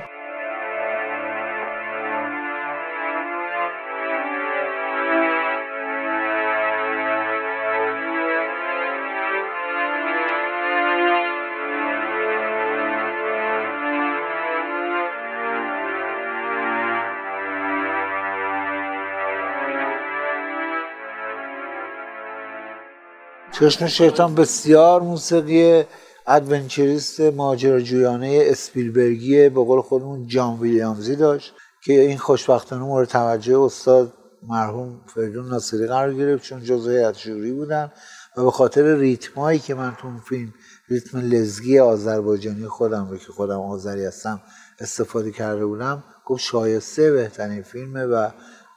چشم 23.51 23.88
شیطان 23.88 24.36
بسیار 24.36 25.01
موسیقی 25.01 25.84
adventure 26.29 26.97
یست 26.97 27.19
ماجراجویانه 27.19 28.39
اسپیلبرگی 28.41 29.50
به 29.50 29.63
قول 29.63 29.81
خودمون 29.81 30.27
جان 30.27 30.60
ویلیامزی 30.60 31.15
داشت 31.15 31.53
که 31.84 32.01
این 32.01 32.17
خوشبختانه 32.17 32.84
مورد 32.84 33.07
توجه 33.07 33.60
استاد 33.60 34.13
مرحوم 34.48 35.01
فریدون 35.05 35.48
ناصری 35.48 35.88
قرار 35.88 36.13
گرفت 36.13 36.43
چون 36.43 36.63
جزو 36.63 36.91
هیئت 36.91 37.17
jury 37.17 37.51
بودن 37.51 37.91
و 38.38 38.43
به 38.43 38.51
خاطر 38.51 38.96
ریتمایی 38.96 39.60
که 39.60 39.75
من 39.75 39.96
تو 40.01 40.07
اون 40.07 40.17
فیلم 40.17 40.53
ریتم 40.89 41.17
لزگی 41.17 41.79
آذربایجانی 41.79 42.67
خودم 42.67 43.07
رو 43.10 43.17
که 43.17 43.31
خودم 43.31 43.60
آذری 43.60 44.05
هستم 44.05 44.41
استفاده 44.79 45.31
کرده 45.31 45.65
بودم 45.65 46.03
گفت 46.25 46.43
شایسته 46.43 47.12
بهترین 47.12 47.62
فیلمه 47.62 48.05
و 48.05 48.29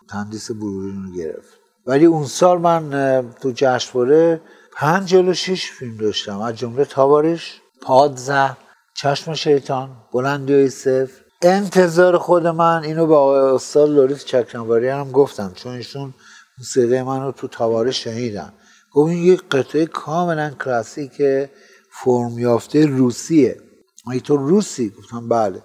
تندیس 0.09 0.51
بروری 0.51 0.93
رو 0.93 1.17
گرفت. 1.17 1.59
ولی 1.87 2.05
اون 2.05 2.27
سال 2.27 2.61
من 2.61 3.25
تو 3.41 3.53
جشنواره 3.55 4.41
پنج 4.81 5.15
و 5.15 5.35
شیش 5.35 5.71
فیلم 5.71 5.97
داشتم. 5.97 6.41
از 6.41 6.57
جمله 6.57 6.85
تاوارش 6.85 7.61
پادزه 7.83 8.57
چشم 8.97 9.35
شیطان 9.35 9.91
بلندی 10.13 10.69
صفر 10.69 11.23
انتظار 11.43 12.19
خود 12.19 12.47
من 12.47 12.85
اینو 12.85 13.07
به 13.07 13.15
آقای 13.15 13.41
استاد 13.41 13.91
لوریس 13.91 14.25
چکنواری 14.25 14.89
هم 14.89 15.13
گفتم 15.13 15.53
چون 15.55 15.73
ایشون 15.73 16.15
موسیقی 16.59 17.03
من 17.03 17.23
رو 17.23 17.33
تو 17.33 17.49
تاواره 17.49 17.91
شنیدن. 17.91 18.53
گفت 18.93 19.11
این 19.11 19.25
یک 19.25 19.43
قطعه 19.51 19.87
کاملا 19.87 20.51
کلاسیک 20.51 21.23
فرم 21.93 22.39
یافته 22.39 22.87
روسیه. 22.87 23.61
ای 24.13 24.21
تو 24.21 24.37
روسی؟ 24.37 24.91
گفتم 24.99 25.29
بله. 25.29 25.63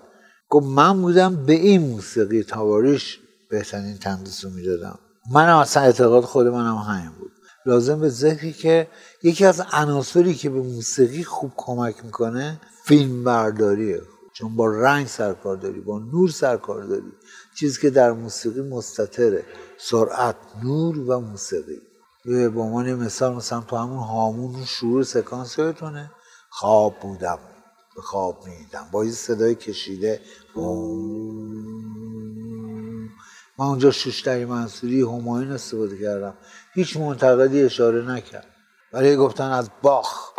گفت 0.50 0.66
من 0.68 1.02
بودم 1.02 1.46
به 1.46 1.54
این 1.54 1.82
موسیقی 1.82 2.44
تاواریش 2.44 3.20
بهترین 3.50 3.98
تندیس 3.98 4.46
رو 4.46 4.52
می‌دادم. 4.52 5.00
من 5.32 5.50
اصلا 5.50 5.84
اعتقاد 5.84 6.24
خود 6.24 6.48
منم 6.48 6.76
همین 6.76 7.12
بود. 7.20 7.32
لازم 7.66 8.00
به 8.00 8.10
ذکری 8.10 8.54
که 8.54 8.88
یکی 9.24 9.46
از 9.46 9.62
عناصری 9.72 10.34
که 10.34 10.50
به 10.50 10.62
موسیقی 10.62 11.24
خوب 11.24 11.52
کمک 11.58 12.06
می‌کنه 12.06 12.62
فیلم 12.84 13.24
برداریه 13.24 14.02
چون 14.34 14.56
با 14.56 14.68
رنگ 14.68 15.08
سرکار 15.08 15.56
داری 15.56 15.80
با 15.80 16.00
نور 16.00 16.30
سرکار 16.30 16.84
داری. 16.84 17.12
چیزی 17.60 17.82
که 17.82 17.90
در 17.90 18.12
موسیقی 18.12 18.62
مستطره. 18.62 19.44
سرعت 19.78 20.36
نور 20.64 21.00
و 21.00 21.20
موسیقی. 21.20 21.82
به 22.26 22.62
عنوان 22.62 22.94
مثال 22.94 23.36
مثلا 23.36 23.62
تو 23.62 23.76
همون 23.76 23.98
هامون 23.98 24.66
شروع 24.66 25.04
سکانس 25.04 25.58
یادتونه. 25.58 26.12
خواب 26.50 27.00
بودم. 27.02 27.40
به 27.96 28.02
خواب 28.02 28.48
میدم 28.48 28.88
با 28.92 29.02
این 29.02 29.12
صدای 29.12 29.56
کشیده. 29.56 30.22
من 33.60 33.66
اونجا 33.66 33.92
شوشتری 33.92 34.46
منصوری 34.46 35.02
هماین 35.02 35.52
استفاده 35.52 35.98
کردم. 35.98 36.34
هیچ 36.76 36.98
منتقدی 36.98 37.64
اشاره 37.64 38.02
نکرد. 38.02 38.48
ولی 38.94 39.16
گفتن 39.16 39.52
از 39.52 39.70
باخ. 39.82 40.32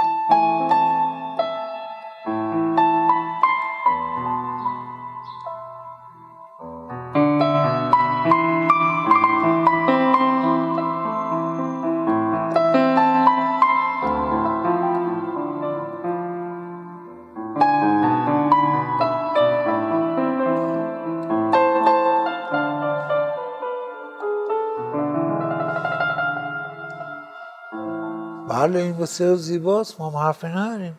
بله 28.66 28.78
این 28.78 28.96
بسیار 28.96 29.36
زیباست 29.36 30.00
ما 30.00 30.10
هم 30.10 30.16
حرفی 30.16 30.46
نداریم 30.46 30.98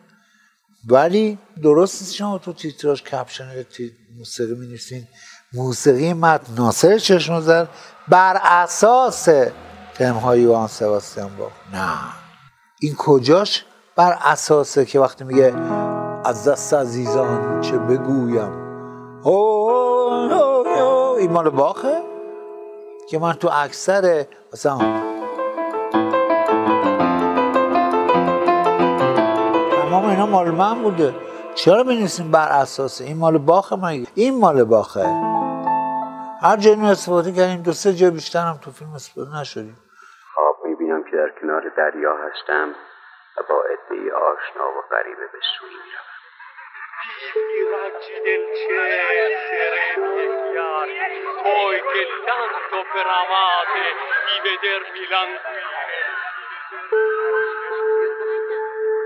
ولی 0.88 1.38
درست 1.62 2.14
شما 2.14 2.38
تو 2.38 2.52
تیتراژ 2.52 3.02
کپشن. 3.02 3.64
موسیقی 4.16 4.54
می 4.54 4.66
نویسین 4.66 5.06
موسیقی 5.52 6.12
متن 6.12 6.54
ناصر 6.54 6.98
چشمزر 6.98 7.66
بر 8.08 8.40
اساس 8.42 9.28
تمهای 9.94 10.40
یوان 10.40 10.68
سباستیان 10.68 11.36
با 11.36 11.50
نه. 11.72 11.94
این 12.80 12.94
کجاش؟ 12.98 13.64
بر 13.96 14.18
اساسه 14.22 14.84
که 14.84 15.00
وقتی 15.00 15.24
میگه 15.24 15.54
از 16.24 16.48
دست 16.48 16.74
عزیزان 16.74 17.60
چه 17.60 17.78
بگویم. 17.78 18.52
این 21.18 21.32
مال 21.32 21.50
باخه؟ 21.50 22.02
که 23.10 23.18
من 23.18 23.32
تو 23.32 23.48
اکثر 23.52 24.26
مثلا 24.52 25.07
مال 30.28 30.50
من 30.50 30.82
بوده. 30.82 31.14
چرا 31.54 31.82
بنویسیم 31.82 32.30
بر 32.30 32.48
اساس 32.48 33.00
این 33.00 33.16
مال 33.18 33.38
باخه 33.38 33.76
من 33.76 34.06
این 34.14 34.40
مال 34.40 34.64
باخه. 34.64 35.04
هر 36.42 36.56
جایی 36.56 36.86
استفاده 36.86 37.32
کردیم 37.32 37.62
دو 37.62 37.72
سه 37.72 37.92
جا 37.92 38.10
بیشتر 38.10 38.38
هم 38.38 38.58
تو 38.64 38.70
فیلم 38.70 38.92
استفاده 38.94 39.40
نشدیم. 39.40 39.78
خواب 40.34 40.56
می‌بینم 40.64 41.04
که 41.04 41.16
در 41.16 41.30
کنار 41.40 41.62
دریا 41.76 42.14
هستم 42.16 42.68
و 43.38 43.42
با 43.48 43.62
عدهای 43.72 44.10
آشنا 44.10 44.66
و 44.76 44.82
غریبه 44.90 45.26
به 45.32 45.38
سوی 45.58 45.70
می‌روم. 45.70 46.08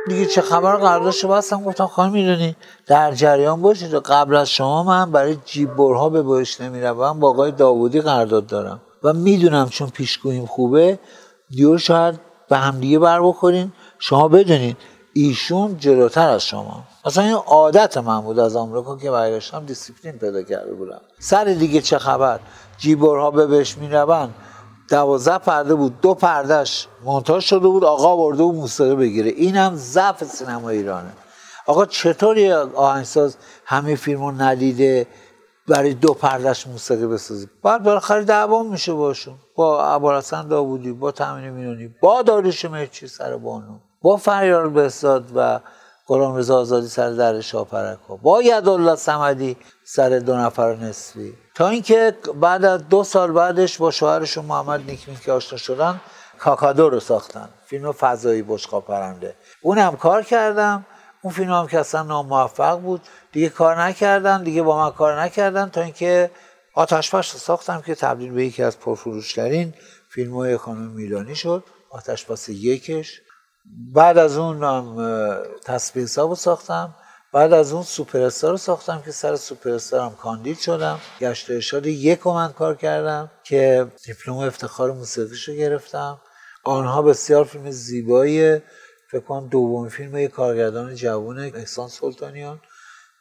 دیگه 0.08 0.26
چه 0.26 0.40
خبر؟ 0.40 0.76
قراردادشو 0.76 1.28
بستم 1.28 1.64
گفتم 1.64 1.86
خانم 1.86 2.12
می‌دونی. 2.12 2.56
در 2.86 3.12
جریان 3.12 3.62
باشید 3.62 3.94
قبل 3.94 4.36
از 4.36 4.50
شما 4.50 4.82
من 4.82 5.12
برای 5.12 5.36
جیب‌برها 5.44 6.08
به 6.08 6.22
بهشت 6.22 6.60
نمی‌روند. 6.60 7.20
با 7.20 7.30
آقای 7.30 7.50
داوودی 7.50 8.00
قرارداد 8.00 8.46
دارم 8.46 8.80
و 9.02 9.12
می‌دونم 9.12 9.68
چون 9.68 9.88
پیشگوییم 9.88 10.46
خوبه 10.46 10.98
دیور 11.50 11.78
شاید 11.78 12.20
به 12.48 12.56
همدیگه 12.56 12.98
بر 12.98 13.22
بخورین. 13.22 13.72
شما 13.98 14.28
بدونین 14.28 14.76
ایشون 15.12 15.76
جلوتر 15.78 16.28
از 16.28 16.42
شما. 16.42 16.82
اصلا 17.04 17.24
این 17.24 17.34
عادت 17.34 17.96
من 17.98 18.20
بود 18.20 18.38
از 18.38 18.56
آمریکا 18.56 18.96
که 18.96 19.10
برگشتم 19.10 19.64
دیسیپلین 19.64 20.18
پیدا 20.18 20.42
کرده 20.42 20.72
بودم. 20.72 21.00
سر 21.18 21.44
دیگه 21.44 21.80
چه 21.80 21.98
خبر؟ 21.98 22.40
جیب‌برها 22.78 23.30
به 23.30 23.46
بهشت 23.46 23.78
نمیرن 23.78 24.30
دوازده 24.92 25.38
پرده 25.38 25.74
بود 25.74 26.00
دو 26.00 26.14
پردهش 26.14 26.88
مونتاژ 27.04 27.44
شده 27.44 27.68
بود 27.68 27.84
آقا 27.84 28.16
برده 28.16 28.42
بود 28.42 28.54
موسیقی 28.54 28.94
بگیره. 28.94 29.30
این 29.30 29.56
هم 29.56 29.76
ضعف 29.76 30.24
سینما 30.24 30.68
ایرانه. 30.68 31.12
آقا 31.66 31.86
چطور 31.86 32.38
یه 32.38 32.56
آهنگساز 32.56 33.36
همه 33.64 33.94
فیلمو 33.94 34.30
ندیده 34.30 35.06
برای 35.68 35.94
دو 35.94 36.14
پردهش 36.14 36.66
موسیقی 36.66 37.06
بسازی 37.06 37.48
بعد 37.62 37.82
بالاخره 37.82 38.24
دعوا 38.24 38.62
میشه 38.62 38.92
باشون. 38.92 39.34
با 39.56 39.86
ابوالحسن 39.86 40.48
داوودی 40.48 40.92
با 40.92 41.12
تامین 41.12 41.50
مینونی 41.50 41.94
با 42.02 42.22
داریوش 42.22 42.64
مرچی 42.64 43.06
سر 43.06 43.36
بانو 43.36 43.78
با 44.02 44.16
فریار 44.16 44.68
بهزاد 44.68 45.24
و 45.36 45.60
غلام 46.06 46.36
رضا 46.36 46.60
آزادی 46.60 46.88
سر 46.88 47.10
در 47.10 47.40
شاپرکا 47.40 48.16
با 48.16 48.42
یدالله 48.42 48.96
صمدی 48.96 49.56
سر 49.84 50.18
دو 50.18 50.36
نفر 50.36 50.76
نصفی 50.76 51.34
تا 51.54 51.68
اینکه 51.68 52.16
بعد 52.40 52.64
از 52.64 52.88
دو 52.88 53.04
سال 53.04 53.32
بعدش 53.32 53.78
با 53.78 53.90
شوهرشون 53.90 54.44
محمد 54.44 54.90
نیکمین 54.90 55.18
که 55.24 55.32
آشنا 55.32 55.58
شدن 55.58 56.00
کاکادو 56.38 56.90
رو 56.90 57.00
ساختن. 57.00 57.48
فیلم 57.66 57.92
فضایی 57.92 58.42
بشقا 58.42 58.80
پرنده 58.80 59.34
اونم 59.60 59.96
کار 59.96 60.22
کردم. 60.22 60.86
اون 61.22 61.32
فیلم 61.32 61.52
هم 61.52 61.66
که 61.66 61.78
اصلا 61.78 62.02
ناموفق 62.02 62.80
بود. 62.80 63.00
دیگه 63.32 63.48
کار 63.48 63.82
نکردن. 63.82 64.42
دیگه 64.42 64.62
با 64.62 64.84
من 64.84 64.90
کار 64.90 65.20
نکردن 65.20 65.68
تا 65.68 65.80
اینکه 65.80 66.30
آتشپش 66.74 67.36
ساختم 67.36 67.80
که 67.80 67.94
تبدیل 67.94 68.32
به 68.32 68.46
یکی 68.46 68.62
از 68.62 68.78
پرفروشترین 68.78 69.74
فیلم 70.10 70.34
های 70.34 70.56
خانم 70.56 70.90
میلانی 70.90 71.34
شد. 71.34 71.64
آتشپس 71.90 72.48
یکش. 72.48 73.20
بعد 73.92 74.18
از 74.18 74.36
اون 74.36 74.64
هم 74.64 74.96
تصویر 75.64 76.08
رو 76.16 76.34
ساختم. 76.34 76.94
بعد 77.32 77.52
از 77.52 77.72
اون 77.72 77.82
سوپرستار 77.82 78.50
رو 78.50 78.56
ساختم 78.56 79.02
که 79.04 79.10
سر 79.10 79.36
سوپرستار 79.36 80.00
هم 80.00 80.16
کاندید 80.16 80.58
شدم. 80.58 81.00
گشت 81.20 81.50
ارشاد 81.50 81.86
یک 81.86 82.26
من 82.26 82.52
کار 82.52 82.74
کردم 82.74 83.30
که 83.44 83.86
دیپلم 84.04 84.36
افتخار 84.36 84.92
موسیقیش 84.92 85.48
رو 85.48 85.54
گرفتم. 85.54 86.20
آنها 86.64 87.02
بسیار 87.02 87.44
فیلم 87.44 87.70
زیبایی 87.70 88.58
فکر 89.10 89.20
کنم 89.20 89.48
دومین 89.48 89.88
فیلم 89.88 90.16
یک 90.16 90.30
کارگردان 90.30 90.94
جوان 90.94 91.38
احسان 91.38 91.88
سلطانیان. 91.88 92.60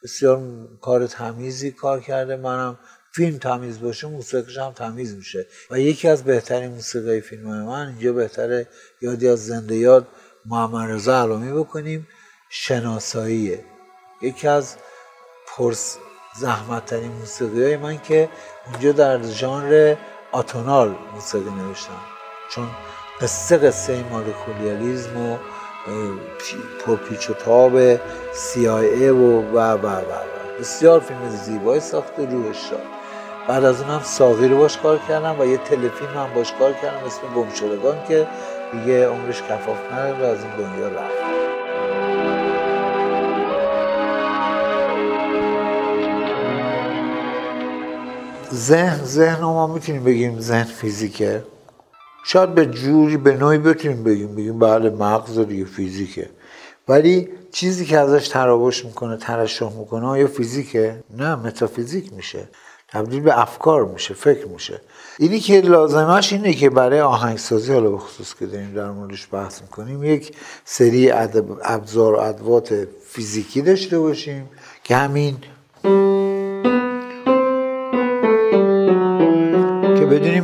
بسیار 0.02 0.42
کار 0.80 1.06
تمیزی 1.06 1.70
کار 1.70 2.00
کرده. 2.00 2.36
منم 2.36 2.78
فیلم 3.14 3.38
تمیز 3.38 3.80
باشه 3.80 4.06
موسیقیش 4.06 4.58
هم 4.58 4.72
تمیز 4.72 5.14
میشه. 5.14 5.46
و 5.70 5.80
یکی 5.80 6.08
از 6.08 6.24
بهترین 6.24 6.70
موسیقی 6.70 7.20
فیلم 7.20 7.62
من 7.62 7.88
اینجا 7.88 8.12
بهتره 8.12 8.68
یادی 9.00 9.28
از 9.28 9.46
زنده 9.46 9.76
یاد 9.76 10.06
محمد 10.46 10.90
رضا 10.90 11.22
علامی 11.22 11.52
بکنیم 11.52 12.08
شناساییه. 12.50 13.71
یکی 14.22 14.48
از 14.48 14.76
پرس 15.46 15.98
زحمت 16.36 16.86
ترین 16.86 17.12
موسیقی 17.12 17.62
های 17.62 17.76
من 17.76 17.98
که 17.98 18.28
اونجا 18.66 18.92
در 18.92 19.22
ژانر 19.22 19.96
آتونال 20.32 20.94
موسیقی 21.14 21.50
نوشتم. 21.50 22.00
چون 22.50 22.68
قصه 23.20 23.58
قصه 23.58 24.04
مال 24.10 24.24
کولیالیزم 24.24 25.16
و 25.16 25.36
پرپیچ 26.86 27.30
و 27.30 27.34
تاب 27.34 27.74
و 27.74 27.96
و 28.58 29.58
و 29.58 29.88
و 29.88 30.02
بسیار 30.60 31.00
فیلم 31.00 31.28
زیبایی 31.28 31.80
ساخته 31.80 32.26
روحش 32.30 32.56
شد 32.56 32.82
بعد 33.48 33.64
از 33.64 33.80
اونم 33.80 34.00
ساقی 34.04 34.48
رو 34.48 34.58
باش 34.58 34.78
کار 34.78 34.98
کردم 35.08 35.40
و 35.40 35.44
یه 35.44 35.56
تلفیلم 35.56 36.10
هم 36.14 36.34
باش 36.34 36.52
کار 36.52 36.72
کردم 36.72 37.06
اسم 37.06 37.34
گمشدگان 37.36 38.04
که 38.08 38.28
دیگه 38.72 39.08
عمرش 39.08 39.42
کفاف 39.42 39.92
نداره 39.92 40.22
و 40.22 40.24
از 40.24 40.38
این 40.44 40.56
دنیا 40.56 40.88
رفت. 40.88 41.41
ذهن 48.68 49.04
ذهن 49.04 49.40
ما 49.40 49.66
می‌تونیم 49.66 50.04
بگیم 50.04 50.40
ذهن 50.40 50.64
فیزیکه. 50.64 51.42
شاید 52.24 52.54
به 52.54 52.66
جوری 52.66 53.16
به 53.16 53.36
نوعی 53.36 53.58
بتونیم 53.58 54.04
بگیم 54.04 54.34
بگیم 54.34 54.58
بله 54.58 54.90
مغز 54.90 55.38
دیگه 55.38 55.64
فیزیکه. 55.64 56.30
ولی 56.88 57.28
چیزی 57.52 57.84
که 57.84 57.98
ازش 57.98 58.28
تراوش 58.28 58.84
می‌کنه 58.84 59.16
ترشح 59.16 59.72
می‌کنه 59.78 60.06
آیا 60.06 60.26
فیزیکه؟ 60.26 61.04
نه 61.16 61.34
متافیزیک 61.34 62.12
میشه. 62.12 62.48
تبدیل 62.88 63.20
به 63.20 63.40
افکار 63.40 63.84
میشه 63.84 64.14
فکر 64.14 64.46
میشه. 64.46 64.80
اینی 65.18 65.40
که 65.40 65.60
لازمش 65.60 66.32
اینه 66.32 66.54
که 66.54 66.70
برای 66.70 67.00
آهنگسازی 67.00 67.72
حالا 67.72 67.90
به 67.90 67.98
خصوص 67.98 68.34
که 68.34 68.46
داریم 68.46 68.74
در 68.74 68.90
موردش 68.90 69.28
بحث 69.32 69.62
می‌کنیم 69.62 70.04
یک 70.04 70.36
سری 70.64 71.10
ابزار 71.62 72.14
و 72.14 72.18
ادوات 72.18 72.86
فیزیکی 73.06 73.62
داشته 73.62 73.98
باشیم 73.98 74.48
که 74.84 74.96
همین 74.96 75.36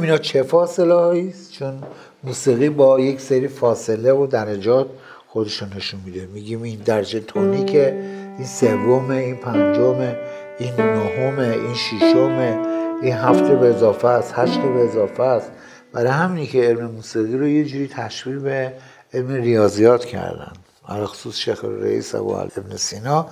اینا 0.09 0.19
چه 0.19 0.43
فاصله 0.43 0.95
است؟ 0.95 1.53
چون 1.53 1.83
موسیقی 2.25 2.69
با 2.69 3.01
یک 3.01 3.21
سری 3.21 3.49
فاصله 3.49 4.13
و 4.13 4.27
درجات 4.27 4.87
خودشون 5.27 5.69
نشون 5.77 6.01
میده. 6.07 6.27
میگیم 6.27 6.63
این 6.63 6.79
درجه 6.85 7.21
تونیکه 7.21 7.93
این 8.39 8.47
سومه 8.47 9.15
این 9.15 9.37
پنجمه 9.37 10.17
این 10.59 10.75
نهمه 10.75 11.49
این 11.49 11.75
ششمه 11.75 12.59
این 13.03 13.15
هفته 13.15 13.57
به 13.57 13.67
اضافه 13.67 14.09
است 14.09 14.33
هشت 14.37 14.59
به 14.59 14.85
اضافه 14.85 15.23
است. 15.23 15.51
برای 15.93 16.11
همینی 16.11 16.47
که 16.47 16.63
علم 16.63 16.91
موسیقی 16.91 17.37
رو 17.37 17.49
یه 17.49 17.65
جوری 17.65 17.89
تشبیه 17.89 18.39
به 18.39 18.73
علم 19.15 19.33
ریاضیات 19.33 20.05
کردن. 20.05 20.53
خصوص 20.89 21.37
شیخ 21.37 21.65
رئیس 21.65 22.15
ابو 22.15 22.35
ابن 22.35 22.77
سینا. 22.77 23.27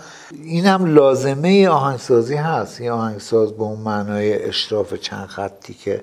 این 0.44 0.66
هم 0.66 0.94
لازمه 0.94 1.68
آهنگسازی 1.68 2.34
هست. 2.34 2.80
یه 2.80 2.92
آهنگساز 2.92 3.52
به 3.52 3.62
اون 3.62 3.78
معنای 3.78 4.42
اشراف 4.42 4.94
چند 4.94 5.26
خطی 5.26 5.74
که 5.74 6.02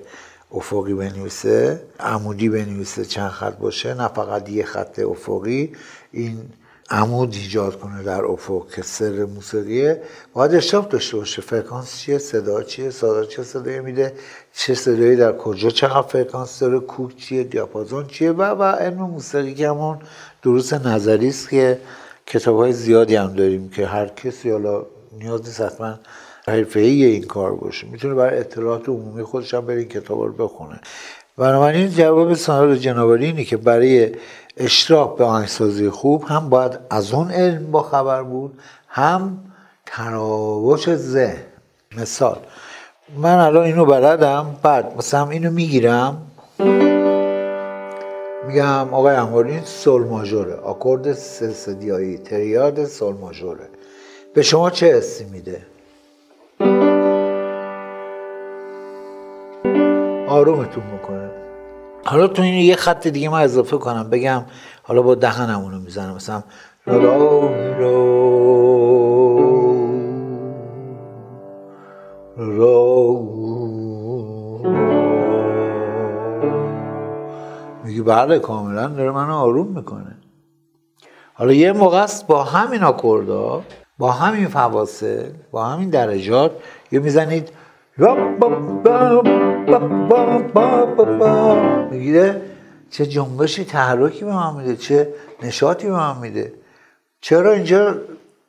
افقی 0.52 0.94
بنویسه 0.94 1.82
عمودی 2.00 2.48
بنویسه 2.48 3.04
چند 3.04 3.30
خط 3.30 3.58
باشه 3.58 3.94
نه 3.94 4.08
فقط 4.08 4.48
یه 4.48 4.64
خط 4.64 4.98
افقی. 4.98 5.72
این 6.12 6.38
عمود 6.90 7.34
ایجاد 7.34 7.80
کنه 7.80 8.02
در 8.02 8.24
افق 8.24 8.66
که 8.74 8.82
سر 8.82 9.24
موسیقیه. 9.24 10.02
باید 10.32 10.54
اشراف 10.54 10.88
داشته 10.88 11.16
باشه. 11.16 11.42
فرکانس 11.42 11.98
چیه؟ 11.98 12.18
صدا 12.18 12.62
چیه؟ 12.62 12.90
صدا 12.90 13.24
چه 13.24 13.42
صدایی 13.42 13.80
میده؟ 13.80 14.12
چه 14.54 14.74
صدایی 14.74 15.16
در 15.16 15.36
کجا 15.36 15.70
چقدر 15.70 16.02
فرکانس 16.02 16.58
داره؟ 16.58 16.80
کوک 16.80 17.16
چیه؟ 17.16 17.44
دیاپازون 17.44 18.06
چیه؟ 18.06 18.32
و 18.32 18.42
و 18.42 18.62
علم 18.62 18.96
موسیقی 18.96 19.54
که 19.54 19.68
همون 19.68 19.98
دروس 20.42 20.72
نظری 20.72 21.28
است 21.28 21.48
که 21.48 21.80
کتاب 22.26 22.56
های 22.56 22.72
زیادی 22.72 23.16
هم 23.16 23.34
داریم 23.34 23.70
که 23.70 23.86
هر 23.86 24.06
کسی 24.06 24.50
حالا 24.50 24.86
نیاز 25.18 25.40
نیست 25.44 25.60
حتما 25.60 25.98
حرفه‌ای 26.46 27.04
این 27.04 27.22
کار 27.22 27.54
باشه. 27.54 27.86
می‌تونه 27.86 28.14
برای 28.14 28.38
اطلاعات 28.38 28.88
عمومی 28.88 29.22
خودش 29.22 29.54
هم 29.54 29.66
بره 29.66 29.78
این 29.78 29.88
کتاب 29.88 30.22
رو 30.22 30.32
بخونه. 30.32 30.80
بنابراین 31.38 31.90
جواب 31.90 32.34
سوال 32.34 32.76
جنابالی 32.76 33.26
اینه 33.26 33.44
که 33.44 33.56
برای 33.56 34.12
اشتراک 34.56 35.16
به 35.16 35.24
آهنگسازی 35.24 35.90
خوب 35.90 36.24
هم 36.24 36.48
باید 36.48 36.78
از 36.90 37.12
اون 37.12 37.30
علم 37.30 37.70
با 37.70 37.82
خبر 37.82 38.22
بود 38.22 38.58
هم 38.88 39.38
تراوش 39.86 40.94
ذهن. 40.94 41.42
مثال 41.96 42.38
من 43.16 43.38
الان 43.38 43.64
اینو 43.64 43.84
بلدم 43.84 44.56
بعد 44.62 44.96
مثلا 44.98 45.30
اینو 45.30 45.50
می‌گیرم. 45.50 46.22
میگم 48.48 48.94
آقای 48.94 49.16
امواری 49.16 49.50
این 49.50 49.64
سل 49.64 49.90
ماژوره. 49.98 50.54
آکورد 50.54 51.12
سه 51.12 51.52
صدیایی 51.52 52.18
تریاد 52.18 52.84
سل 52.84 53.12
ماژوره. 53.12 53.68
به 54.34 54.42
شما 54.42 54.70
چه 54.70 54.96
حسی 54.96 55.24
میده؟ 55.24 55.62
آرومتون 60.34 60.84
می‌کنه 60.92 61.30
حالا 62.04 62.26
تو 62.26 62.42
اینو 62.42 62.58
یه 62.58 62.76
خط 62.76 63.08
دیگه 63.08 63.28
من 63.28 63.42
اضافه 63.42 63.78
کنم 63.78 64.10
بگم 64.10 64.44
حالا 64.82 65.02
با 65.02 65.14
دهنمونو 65.14 65.78
می‌زنم. 65.78 66.14
مثلا 66.14 66.42
لا 66.86 66.96
لا 72.38 72.74
میگه 77.84 78.02
بله 78.02 78.38
کاملا 78.38 78.86
داره 78.86 79.10
منو 79.10 79.34
آروم 79.34 79.66
می‌کنه. 79.66 80.16
حالا 81.34 81.52
یه 81.52 81.72
موقع 81.72 82.02
است 82.02 82.26
با 82.26 82.44
همین 82.44 82.82
آکوردا 82.82 83.62
با 83.98 84.12
همین 84.12 84.48
فواصل 84.48 85.30
با 85.50 85.64
همین 85.64 85.90
درجات 85.90 86.52
یه 86.92 86.98
می‌زنید 86.98 87.50
می‌گیره 91.90 92.42
چه 92.90 93.06
جنبشی 93.06 93.64
تحرکی 93.64 94.24
به 94.24 94.32
من 94.32 94.56
میده 94.56 94.76
چه 94.76 95.14
نشاطی 95.42 95.86
به 95.86 95.92
من 95.92 96.18
میده. 96.18 96.52
چرا 97.20 97.52
اینجا 97.52 97.96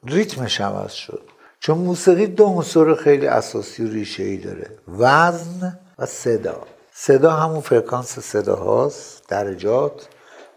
ریتمش 0.04 0.62
عوض 0.62 0.92
شد؟ 0.92 1.22
چون 1.60 1.78
موسیقی 1.78 2.28
دو 2.28 2.46
عنصر 2.46 2.96
خیلی 2.96 3.28
اساسی 3.28 3.86
و 3.86 3.92
ریشه 3.92 4.24
ای 4.24 4.38
داره 4.38 4.70
وزن 4.88 5.80
و 6.00 6.06
صدا. 6.06 6.62
صدا 6.94 7.32
همون 7.32 7.62
فرکانس 7.62 8.20
صدا 8.20 8.56
هاست 8.56 9.24
درجات 9.30 10.08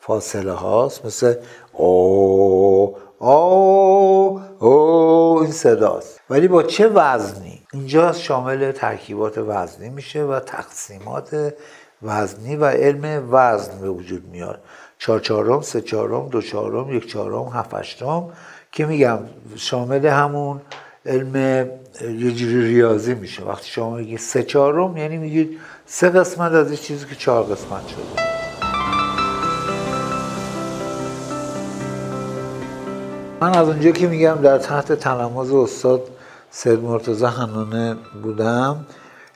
فاصله 0.00 0.52
هاست 0.52 1.04
مثل 1.04 1.34
او 1.72 2.96
او 3.18 4.40
او 4.58 5.38
این 5.42 5.52
صداست. 5.52 6.20
ولی 6.30 6.48
با 6.48 6.62
چه 6.62 6.88
وزنی؟ 6.88 7.62
اینجا 7.72 8.12
شامل 8.12 8.72
ترکیبات 8.72 9.38
وزنی 9.38 9.88
میشه 9.88 10.22
و 10.22 10.40
تقسیمات 10.40 11.54
وزنی 12.02 12.56
و 12.56 12.64
علم 12.64 13.28
وزن 13.30 13.80
به 13.80 13.90
وجود 13.90 14.28
میاد. 14.32 14.60
چهار 14.98 15.20
چهارم 15.20 15.60
سه 15.60 15.80
چهارم 15.80 16.28
دو 16.28 16.42
چهارم 16.42 16.94
یک 16.94 17.06
چهارم 17.06 17.48
هفت 17.54 17.74
هشتم 17.74 18.24
که 18.72 18.86
میگم 18.86 19.18
شامل 19.56 20.06
همون 20.06 20.60
علم 21.06 21.36
یه 22.00 22.32
جوری 22.32 22.66
ریاضی 22.66 23.14
میشه. 23.14 23.44
وقتی 23.44 23.70
شما 23.70 23.96
میگید 23.96 24.18
سه 24.18 24.42
چهارم 24.42 24.96
یعنی 24.96 25.16
میگید 25.16 25.58
سه 25.86 26.08
قسمت 26.08 26.52
از 26.52 26.66
این 26.66 26.76
چیزی 26.76 27.06
که 27.06 27.14
چهار 27.14 27.44
قسمت 27.44 27.88
شده. 27.88 28.37
من 33.40 33.54
از 33.54 33.68
اونجا 33.68 33.90
که 33.90 34.06
میگم 34.06 34.34
در 34.34 34.58
تحت 34.58 34.92
تلماز 34.92 35.52
استاد 35.52 36.10
سید 36.50 36.80
مرتضی 36.80 37.24
حنانه 37.24 37.96
بودم 38.22 38.86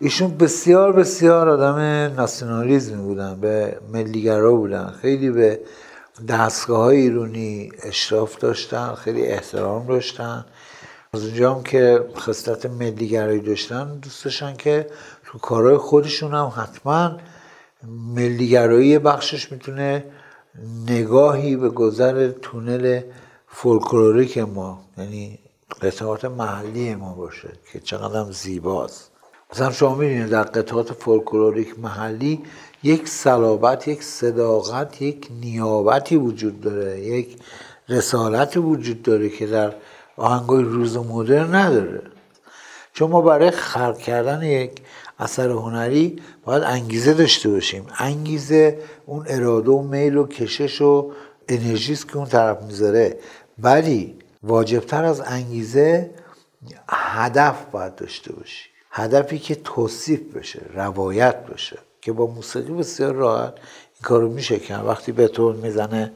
ایشون 0.01 0.37
بسیار 0.37 0.93
بسیار 0.93 1.49
آدم 1.49 1.79
ناسیونالیزمی 2.17 3.03
بودن 3.03 3.41
به 3.41 3.79
ملیگرا 3.93 4.55
بودن 4.55 4.95
خیلی 5.03 5.31
به 5.31 5.61
دستگاه 6.29 6.79
های 6.79 6.97
ایرونی 6.97 7.73
اشراف 7.83 8.39
داشتن 8.39 8.95
خیلی 8.95 9.27
احترام 9.27 9.87
داشتن. 9.87 10.45
از 11.13 11.25
اونجا 11.25 11.55
هم 11.55 11.63
که 11.63 12.05
خصلت 12.17 12.67
ملیگرایی 12.67 13.41
داشتن 13.41 13.99
دوست 13.99 14.25
داشتن 14.25 14.55
که 14.57 14.87
تو 15.25 15.39
کارهای 15.39 15.77
خودشون 15.77 16.35
هم 16.35 16.53
حتما 16.57 17.17
ملیگرایی 18.15 18.99
بخشش 18.99 19.53
می‌تونه 19.53 20.05
نگاهی 20.89 21.57
به 21.57 21.69
گذر 21.69 22.31
تونل 22.43 23.01
فولکلوریک 23.55 24.39
ما 24.39 24.81
یعنی 24.99 25.39
قطعات 25.81 26.25
محلی 26.25 26.95
ما 26.95 27.15
باشه 27.15 27.49
که 27.73 27.81
چقدر 27.81 28.21
هم 28.21 28.33
زیباست. 28.33 29.11
مثلا 29.53 29.73
شما 29.73 29.95
می‌بینید 29.95 30.29
در 30.29 30.43
قطعات 30.43 30.93
فولکلوریک 30.93 31.79
محلی 31.79 32.43
یک 32.83 33.09
صلابت 33.09 33.89
یک 33.89 34.03
صداقت 34.03 35.03
یک 35.03 35.29
نیابتی 35.41 36.17
وجود 36.17 36.61
داره 36.61 37.01
یک 37.01 37.37
رسالت 37.89 38.57
وجود 38.57 39.03
داره 39.03 39.29
که 39.29 39.47
در 39.47 39.73
آهنگای 40.17 40.63
روز 40.63 40.97
مدرن 40.97 41.55
نداره. 41.55 42.03
چون 42.93 43.11
ما 43.11 43.21
برای 43.21 43.51
خلق 43.51 43.99
کردن 43.99 44.43
یک 44.43 44.73
اثر 45.19 45.51
هنری 45.51 46.23
باید 46.45 46.63
انگیزه 46.63 47.15
داشته 47.15 47.49
باشیم. 47.49 47.87
انگیزه 47.99 48.79
اون 49.07 49.25
اراده 49.29 49.71
و 49.71 49.83
میل 49.83 50.17
و 50.17 50.27
کشش 50.27 50.81
و 50.81 51.13
انرژیست 51.49 52.09
که 52.09 52.17
اون 52.17 52.27
طرف 52.27 52.63
می‌ذاره. 52.63 53.19
ولی 53.63 54.19
واجبتر 54.43 55.05
از 55.05 55.21
انگیزه 55.21 56.11
هدف 56.89 57.65
باید 57.65 57.95
داشته 57.95 58.33
باشی. 58.33 58.71
هدفی 58.91 59.39
که 59.39 59.55
توصیف 59.55 60.37
بشه 60.37 60.63
روایت 60.75 61.47
بشه 61.47 61.79
که 62.01 62.13
با 62.13 62.27
موسیقی 62.27 62.73
بسیار 62.73 63.15
راحت 63.15 63.53
این 63.55 64.03
کارو 64.03 64.29
میشه 64.29 64.59
که 64.59 64.77
وقتی 64.77 65.13
به 65.13 65.29
طور 65.29 65.55
می‌زنه. 65.55 66.13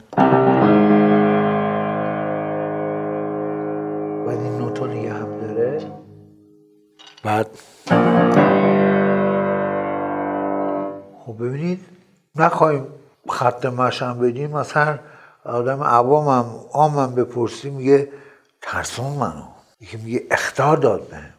این 4.27 4.57
نوتو 4.57 4.87
نگه 4.87 5.13
هم 5.13 5.39
داره. 5.39 5.91
بعد 7.23 7.49
خب 11.25 11.35
ببینید 11.39 11.79
نخواهیم 12.35 12.87
خط 13.29 13.65
مشم 13.65 14.19
بدیم. 14.19 14.51
مثلا 14.51 14.99
آدم 15.47 15.83
عوامم 15.83 16.45
عامم 16.73 17.15
بپرسی 17.15 17.69
میگه 17.69 18.09
ترسون 18.61 19.11
منو. 19.11 19.43
یکی 19.81 19.97
میگه 19.97 20.23
اختار 20.31 20.77
داد 20.77 21.07
بهم. 21.07 21.33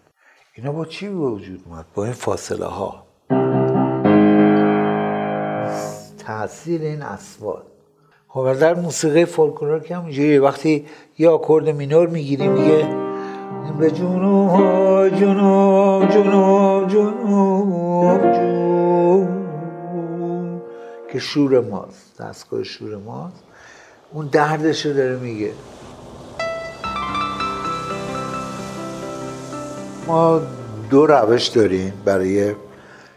اینا 0.55 0.73
با 0.73 0.85
چی 0.85 1.09
به 1.09 1.15
وجود 1.15 1.63
اومد؟ 1.67 1.85
با 1.95 2.05
این 2.05 2.13
فاصله 2.13 2.67
ها 2.67 3.07
تاثیر 6.19 6.81
این 6.81 7.03
اسواد 7.03 7.67
خب 8.29 8.53
در 8.55 8.75
موسیقی 8.75 9.25
فولکلور 9.25 9.81
که 9.81 9.97
همینجوری 9.97 10.39
وقتی 10.39 10.87
یه 11.19 11.29
آکورد 11.29 11.69
مینور 11.69 12.07
می‌گیری 12.07 12.49
میگه 12.49 12.87
به 13.79 13.91
جنوب 13.91 15.09
جنوب 15.09 16.11
جنوب 16.11 16.89
جنوب 16.89 18.33
جنوب 18.33 19.29
که 21.13 21.19
شور 21.19 21.61
ماست. 21.61 22.23
دستگاه 22.23 22.63
شور 22.63 22.97
ماست. 22.97 23.48
اون 24.13 24.27
دردش 24.27 24.87
رو 24.87 24.93
داره 24.93 25.17
میگه. 25.17 25.53
ما 30.07 30.41
دو 30.91 31.07
روش 31.07 31.47
داریم 31.47 31.93
برای 32.05 32.55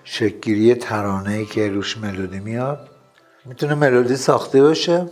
شکلگیری 0.03 0.75
ترانه 0.75 1.45
که 1.45 1.69
روش 1.69 1.97
ملودی 1.97 2.39
میاد. 2.39 2.89
می‌تونه 3.45 3.75
ملودی 3.75 4.15
ساخته 4.15 4.61
باشه. 4.61 5.05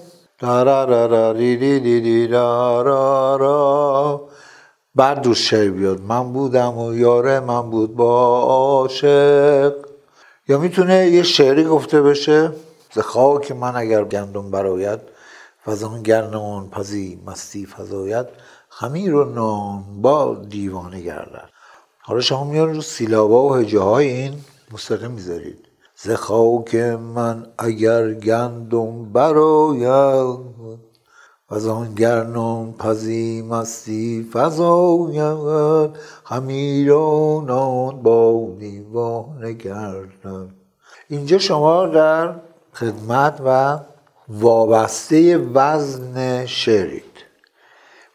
بعد 4.96 5.28
روش 5.28 5.34
شعر 5.34 5.70
بیاد. 5.70 6.02
من 6.02 6.34
بودم 6.34 6.78
و 6.78 6.94
یاره 6.94 7.40
من 7.40 7.70
بود 7.70 7.96
با 7.96 8.42
عاشق. 8.42 9.74
یا 10.48 10.58
می‌تونه 10.58 11.08
یه 11.08 11.24
شعری 11.24 11.64
گفته 11.64 12.02
بشه 12.02 12.52
ز 12.94 13.00
خاک 13.00 13.52
من 13.52 13.76
اگر 13.76 14.04
گندم 14.04 14.52
براید. 14.52 15.19
فزان 15.70 16.04
گرنان 16.04 16.70
پزی 16.70 17.22
مستی 17.26 17.66
فزاید 17.66 18.28
خمیر 18.70 19.16
و 19.16 19.24
نان 19.34 20.02
با 20.02 20.36
دیوانه 20.50 21.02
گردد. 21.02 21.50
حالا 22.02 22.22
شما 22.22 22.44
میان 22.44 22.76
رو 22.76 22.82
سیلابا 22.82 23.44
و 23.44 23.56
هجه 23.56 23.80
های 23.80 24.08
این 24.08 24.34
موسیقی 24.72 25.08
می‌ذارید. 25.08 25.66
ز 25.96 26.10
خاک 26.12 26.76
من 27.16 27.46
اگر 27.58 28.14
گندم 28.14 29.12
براید 29.14 30.40
و 31.50 31.70
آن 31.70 31.94
گرنان 31.94 32.74
پزی 32.74 33.42
مستی 33.42 34.30
فزاید. 34.34 35.92
خمیرانان 36.24 38.04
با 38.04 38.48
دیوانه 38.60 39.54
گردد 39.54 40.50
اینجا 41.10 41.38
شما 41.38 41.86
در 41.86 42.36
خدمت 42.74 43.42
و 43.46 43.80
وابسته 44.30 45.38
وزن 45.38 46.46
شعرید 46.46 47.04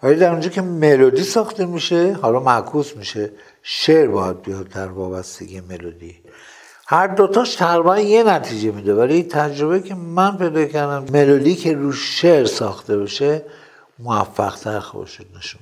ولی 0.03 0.14
در 0.14 0.31
اونجا 0.31 0.48
که 0.48 0.61
ملودی 0.61 1.22
ساخته 1.22 1.66
میشه 1.66 2.12
حالا 2.12 2.40
معکوس 2.40 2.96
میشه 2.96 3.31
شعر 3.62 4.09
باید 4.09 4.42
بیاد 4.42 4.68
در 4.68 4.88
وابستگی 4.88 5.61
ملودی 5.61 6.16
هر 6.87 7.07
دوتاش 7.07 7.55
تقریبا 7.55 7.98
یه 7.98 8.22
نتیجه 8.22 8.70
میده 8.70 8.94
ولی 8.94 9.22
تجربه 9.22 9.81
که 9.81 9.94
من 9.94 10.37
پیدا 10.37 10.64
کردم 10.64 11.05
ملودی 11.12 11.55
که 11.55 11.74
رو 11.74 11.92
شعر 11.92 12.44
ساخته 12.44 12.98
بشه 12.98 13.42
موفق 13.98 14.57
تر 14.57 14.81
خودش 14.81 15.20
نشون 15.37 15.61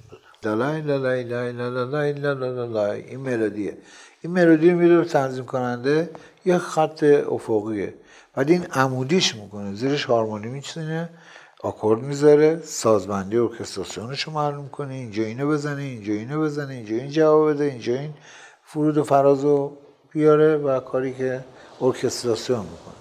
لالای 2.21 3.03
این 3.03 3.21
ملودیه 3.21 3.79
این 4.21 4.33
ملودی 4.33 4.71
رو 4.71 5.05
تنظیم 5.05 5.45
کننده 5.45 6.11
یه 6.45 6.59
خط 6.59 7.03
افقیه 7.29 7.95
بعد 8.35 8.51
این 8.51 8.65
عمودیش 8.65 9.35
می‌کنه. 9.37 9.75
زیرش 9.75 10.05
هارمونی 10.05 10.49
میچینه 10.49 11.11
آکورد 11.61 12.01
می‌ذاره 12.01 12.61
سازبندی 12.65 13.37
ارکستراسیونش 13.37 14.23
رو 14.23 14.33
معلوم 14.33 14.69
کنه. 14.69 14.95
اینجا 14.95 15.23
اینو 15.23 15.49
بزنه 15.49 15.83
اینجا 15.83 16.13
اینو 16.13 16.43
بزنه 16.43 16.75
اینجا 16.75 16.97
این 16.97 17.11
جواب 17.11 17.51
بده 17.51 17.65
اینجا 17.65 17.95
این 17.95 18.15
فرود 18.65 18.99
و 18.99 19.05
فراز 19.05 19.45
رو 19.45 19.79
بیاره 20.11 20.57
و 20.57 20.81
کاری 20.81 21.15
که 21.15 21.45
ارکستراسیون 21.81 22.61
می‌کنه. 22.61 22.95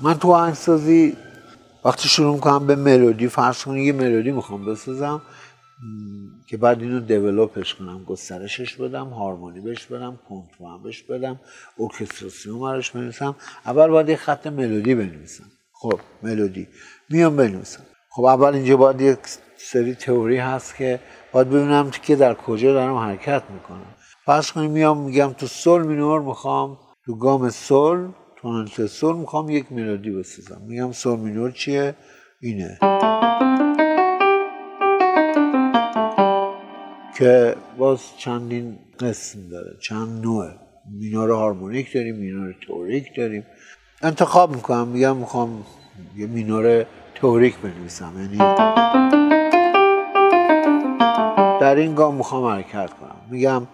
من 0.00 0.18
تو 0.18 0.32
آهنگسازی 0.32 1.16
وقتی 1.84 2.08
شروع 2.08 2.34
می‌کنم 2.34 2.66
به 2.66 2.76
ملودی 2.76 3.28
فرض 3.28 3.64
کنید 3.64 3.86
یه 3.86 3.92
ملودی 3.92 4.32
می‌خوام 4.32 4.64
بسازم 4.64 5.22
که 6.48 6.56
بعد 6.56 6.82
اینو 6.82 7.00
دیولوپش 7.00 7.74
کنم 7.74 8.04
گسترشش 8.04 8.76
بدم 8.76 9.08
هارمونی 9.08 9.60
بهش 9.60 9.86
بدم 9.86 10.18
کنترل 10.28 10.82
بهش 10.82 11.02
بدم 11.02 11.40
ارکستراسیون 11.78 12.60
براش 12.60 12.90
بنویسم. 12.90 13.36
اول 13.66 13.88
باید 13.88 14.08
یه 14.08 14.16
خط 14.16 14.46
ملودی 14.46 14.94
بنویسم. 14.94 15.44
خب 15.72 16.00
ملودی. 16.22 16.68
میام 17.10 17.36
بنویسم. 17.36 17.82
خب 18.10 18.24
اول 18.24 18.54
اینجا 18.54 18.76
باید 18.76 19.00
یک 19.00 19.18
سری 19.56 19.94
تئوری 19.94 20.36
هست 20.36 20.76
که 20.76 21.00
باید 21.32 21.48
ببینم 21.50 21.90
که 21.90 22.16
در 22.16 22.34
کجا 22.34 22.72
دارم 22.72 22.96
حرکت 22.96 23.42
می‌کنم. 23.50 23.94
فرض 24.24 24.52
کنیم 24.52 24.70
میام 24.70 25.00
میگم 25.00 25.32
تو 25.32 25.46
سل 25.46 25.82
مینور 25.86 26.20
می‌خوام 26.22 26.78
تو 27.04 27.18
گام 27.18 27.50
سل 27.50 28.06
توننت 28.36 28.86
سل 28.86 29.12
می‌خوام 29.12 29.50
یک 29.50 29.72
ملودی 29.72 30.10
بسازم. 30.10 30.62
میگم 30.68 30.92
سل 30.92 31.16
مینور 31.16 31.50
چیه؟ 31.50 31.94
اینه. 32.40 32.78
که 37.18 37.56
باز 37.78 38.00
چندین 38.18 38.78
قسم 39.00 39.48
داره. 39.48 39.76
چند 39.82 40.22
نوع 40.22 40.50
مینور 40.90 41.30
هارمونیک 41.30 41.92
داریم 41.94 42.16
مینور 42.16 42.54
تئوریک 42.66 43.16
داریم. 43.16 43.46
انتخاب 44.02 44.54
می‌کنم 44.54 44.88
میگم 44.88 45.16
می‌خوام 45.16 45.66
یه 46.16 46.26
مینار 46.26 46.86
توریک 47.14 47.58
بنویسم. 47.58 48.12
یعنی 48.16 48.38
در 51.60 51.74
این 51.74 51.94
گام 51.94 52.14
می‌خوام 52.14 52.44
حرکت 52.44 52.90
کنم. 53.00 53.16
میگم 53.30 53.66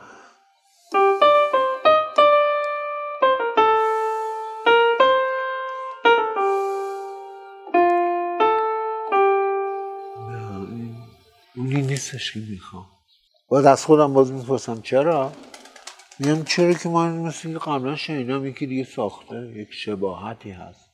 اونی 11.56 11.82
نیستش 11.82 12.32
که 12.32 12.40
می‌خوام. 12.50 12.86
باید 13.50 13.66
از 13.66 13.84
خودم 13.84 14.12
باز 14.12 14.32
می‌پرسم 14.32 14.80
چرا؟ 14.80 15.32
میگم 16.18 16.44
چرا 16.44 16.72
که 16.72 16.88
من 16.88 17.18
مثل 17.18 17.58
قبلا 17.58 17.96
شنیدم 17.96 18.46
یکی 18.46 18.66
دیگه 18.66 18.84
ساخته 18.84 19.52
یک 19.56 19.68
شباهتی 19.72 20.50
هست. 20.50 20.90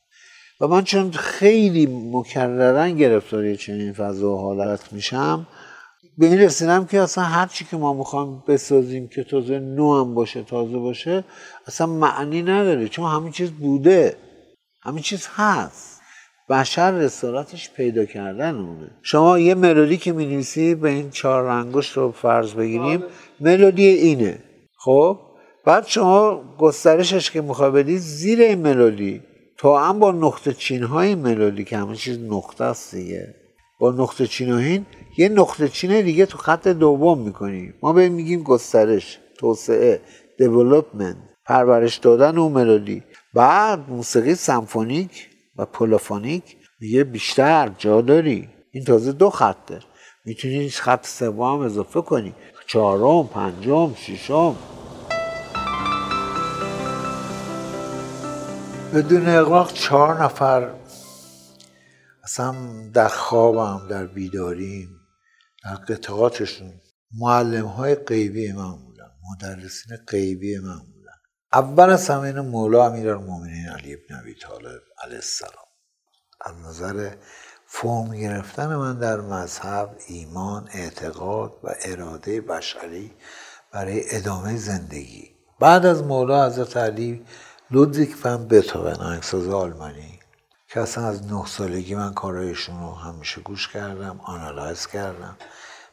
و 0.61 0.67
من 0.67 0.83
چون 0.83 1.11
خیلی 1.11 1.85
مکررن 2.11 2.95
گرفتاری 2.95 3.57
چنین 3.57 3.93
فضا 3.93 4.35
و 4.35 4.41
حالت 4.41 4.93
میشم 4.93 5.47
به 6.17 6.25
این 6.25 6.39
رسیدم 6.39 6.85
که 6.85 7.01
اصلا 7.01 7.23
هر 7.23 7.47
چی 7.47 7.65
که 7.65 7.77
ما 7.77 7.93
می‌خوایم 7.93 8.43
بسازیم 8.47 9.07
که 9.07 9.23
تازه 9.23 9.59
نو 9.59 9.99
هم 9.99 10.13
باشه 10.13 10.43
تازه 10.43 10.77
باشه 10.77 11.23
اصلا 11.67 11.87
معنی 11.87 12.41
نداره 12.41 12.87
چون 12.87 13.11
همین 13.11 13.31
چیز 13.31 13.51
بوده 13.51 14.17
همین 14.81 15.03
چیز 15.03 15.27
هست. 15.35 15.96
بشر 16.49 16.91
رسالتش 16.91 17.69
پیدا 17.71 18.05
کردن 18.05 18.55
اونه. 18.55 18.91
شما 19.01 19.39
یه 19.39 19.55
ملودی 19.55 19.97
که 19.97 20.11
می‌نویسی 20.11 20.75
به 20.75 20.89
این 20.89 21.09
چهار 21.09 21.43
رنگش 21.43 21.89
رو 21.89 22.11
فرض 22.11 22.53
بگیریم 22.53 23.03
ملودی 23.39 23.87
اینه. 23.87 24.39
خب؟ 24.77 25.19
بعد 25.65 25.87
شما 25.87 26.43
گسترشش 26.57 27.31
که 27.31 27.41
می‌خوای 27.41 27.71
بدی 27.71 27.97
زیر 27.97 28.41
این 28.41 28.59
ملودی. 28.59 29.21
تا 29.57 29.79
هم 29.79 29.99
با 29.99 30.11
نقطه 30.11 30.53
چین 30.53 30.83
های 30.83 31.15
ملودی 31.15 31.63
که 31.63 31.77
همه 31.77 31.95
چیز 31.95 32.19
نقطه 32.19 32.63
است 32.63 32.95
دیگه. 32.95 33.35
با 33.79 33.91
نقطه 33.91 34.27
چین 34.27 34.59
هین 34.59 34.85
یه 35.17 35.29
نقطه 35.29 35.67
چین 35.67 36.01
دیگه 36.01 36.25
تو 36.25 36.37
خط 36.37 36.67
دوم 36.67 37.19
می‌کنی. 37.19 37.73
ما 37.81 37.93
به 37.93 38.09
میگیم 38.09 38.43
گسترش 38.43 39.19
توسعه 39.37 40.01
development 40.37 41.17
پرورش 41.45 41.97
دادن 41.97 42.37
اون 42.37 42.51
ملودی. 42.51 43.03
بعد 43.33 43.79
موسیقی 43.89 44.35
سمفونیک. 44.35 45.29
و 45.57 45.65
پلی‌فونیک 45.65 46.57
میگه 46.79 47.03
بیشتر 47.03 47.71
جا 47.77 48.01
داری. 48.01 48.49
این 48.71 48.83
تازه 48.83 49.11
دو 49.11 49.29
خطه 49.29 49.79
می‌تونی 50.25 50.69
خط 50.69 51.05
سوم 51.07 51.59
اضافه 51.59 52.01
کنی. 52.01 52.35
چهارم 52.67 53.27
پنجم 53.27 53.93
ششم. 53.95 54.55
بدون 58.93 59.29
اقراق 59.29 59.73
چهار 59.73 60.23
نفر 60.23 60.73
اصلا 62.23 62.55
در 62.93 63.07
خوابم 63.07 63.87
در 63.87 64.05
بیداریم 64.05 64.89
در 65.63 65.75
قطعاتشون. 65.75 66.73
معلم 67.19 67.65
های 67.65 67.95
غیبی 67.95 68.51
من 68.51 68.71
بودن 68.71 69.11
مدرسین 69.31 69.97
غیبی 70.07 70.57
من 70.57 70.79
بودن. 70.79 71.17
اول 71.53 71.89
از 71.89 72.09
همه 72.09 72.31
مولا 72.31 72.85
امیرالمومنین 72.85 73.69
علی 73.69 73.93
ابن 73.93 74.19
ابی 74.19 74.35
طالب 74.35 74.81
علیه 75.03 75.15
السلام. 75.15 75.67
از 76.41 76.55
نظر 76.65 77.15
فرم 77.65 78.15
گرفتن 78.15 78.75
من 78.75 78.99
در 78.99 79.21
مذهب 79.21 79.95
ایمان 80.07 80.69
اعتقاد 80.73 81.53
و 81.63 81.75
اراده 81.85 82.41
بشری 82.41 83.13
برای 83.71 84.15
ادامه 84.15 84.57
زندگی. 84.57 85.35
بعد 85.59 85.85
از 85.85 86.03
مولا 86.03 86.45
حضرت 86.45 86.77
علی 86.77 87.25
لودزیک 87.71 88.15
فن 88.15 88.47
بتوون 88.47 88.93
آهنگساز 88.93 89.49
آلمانی 89.49 90.19
که 90.69 90.81
اصلا 90.81 91.07
از 91.07 91.25
نه 91.25 91.45
سالگی 91.45 91.95
من 91.95 92.13
کارایشون 92.13 92.79
رو 92.79 92.91
همیشه 92.91 93.41
گوش 93.41 93.67
کردم 93.67 94.19
آنالایز 94.23 94.87
کردم. 94.87 95.37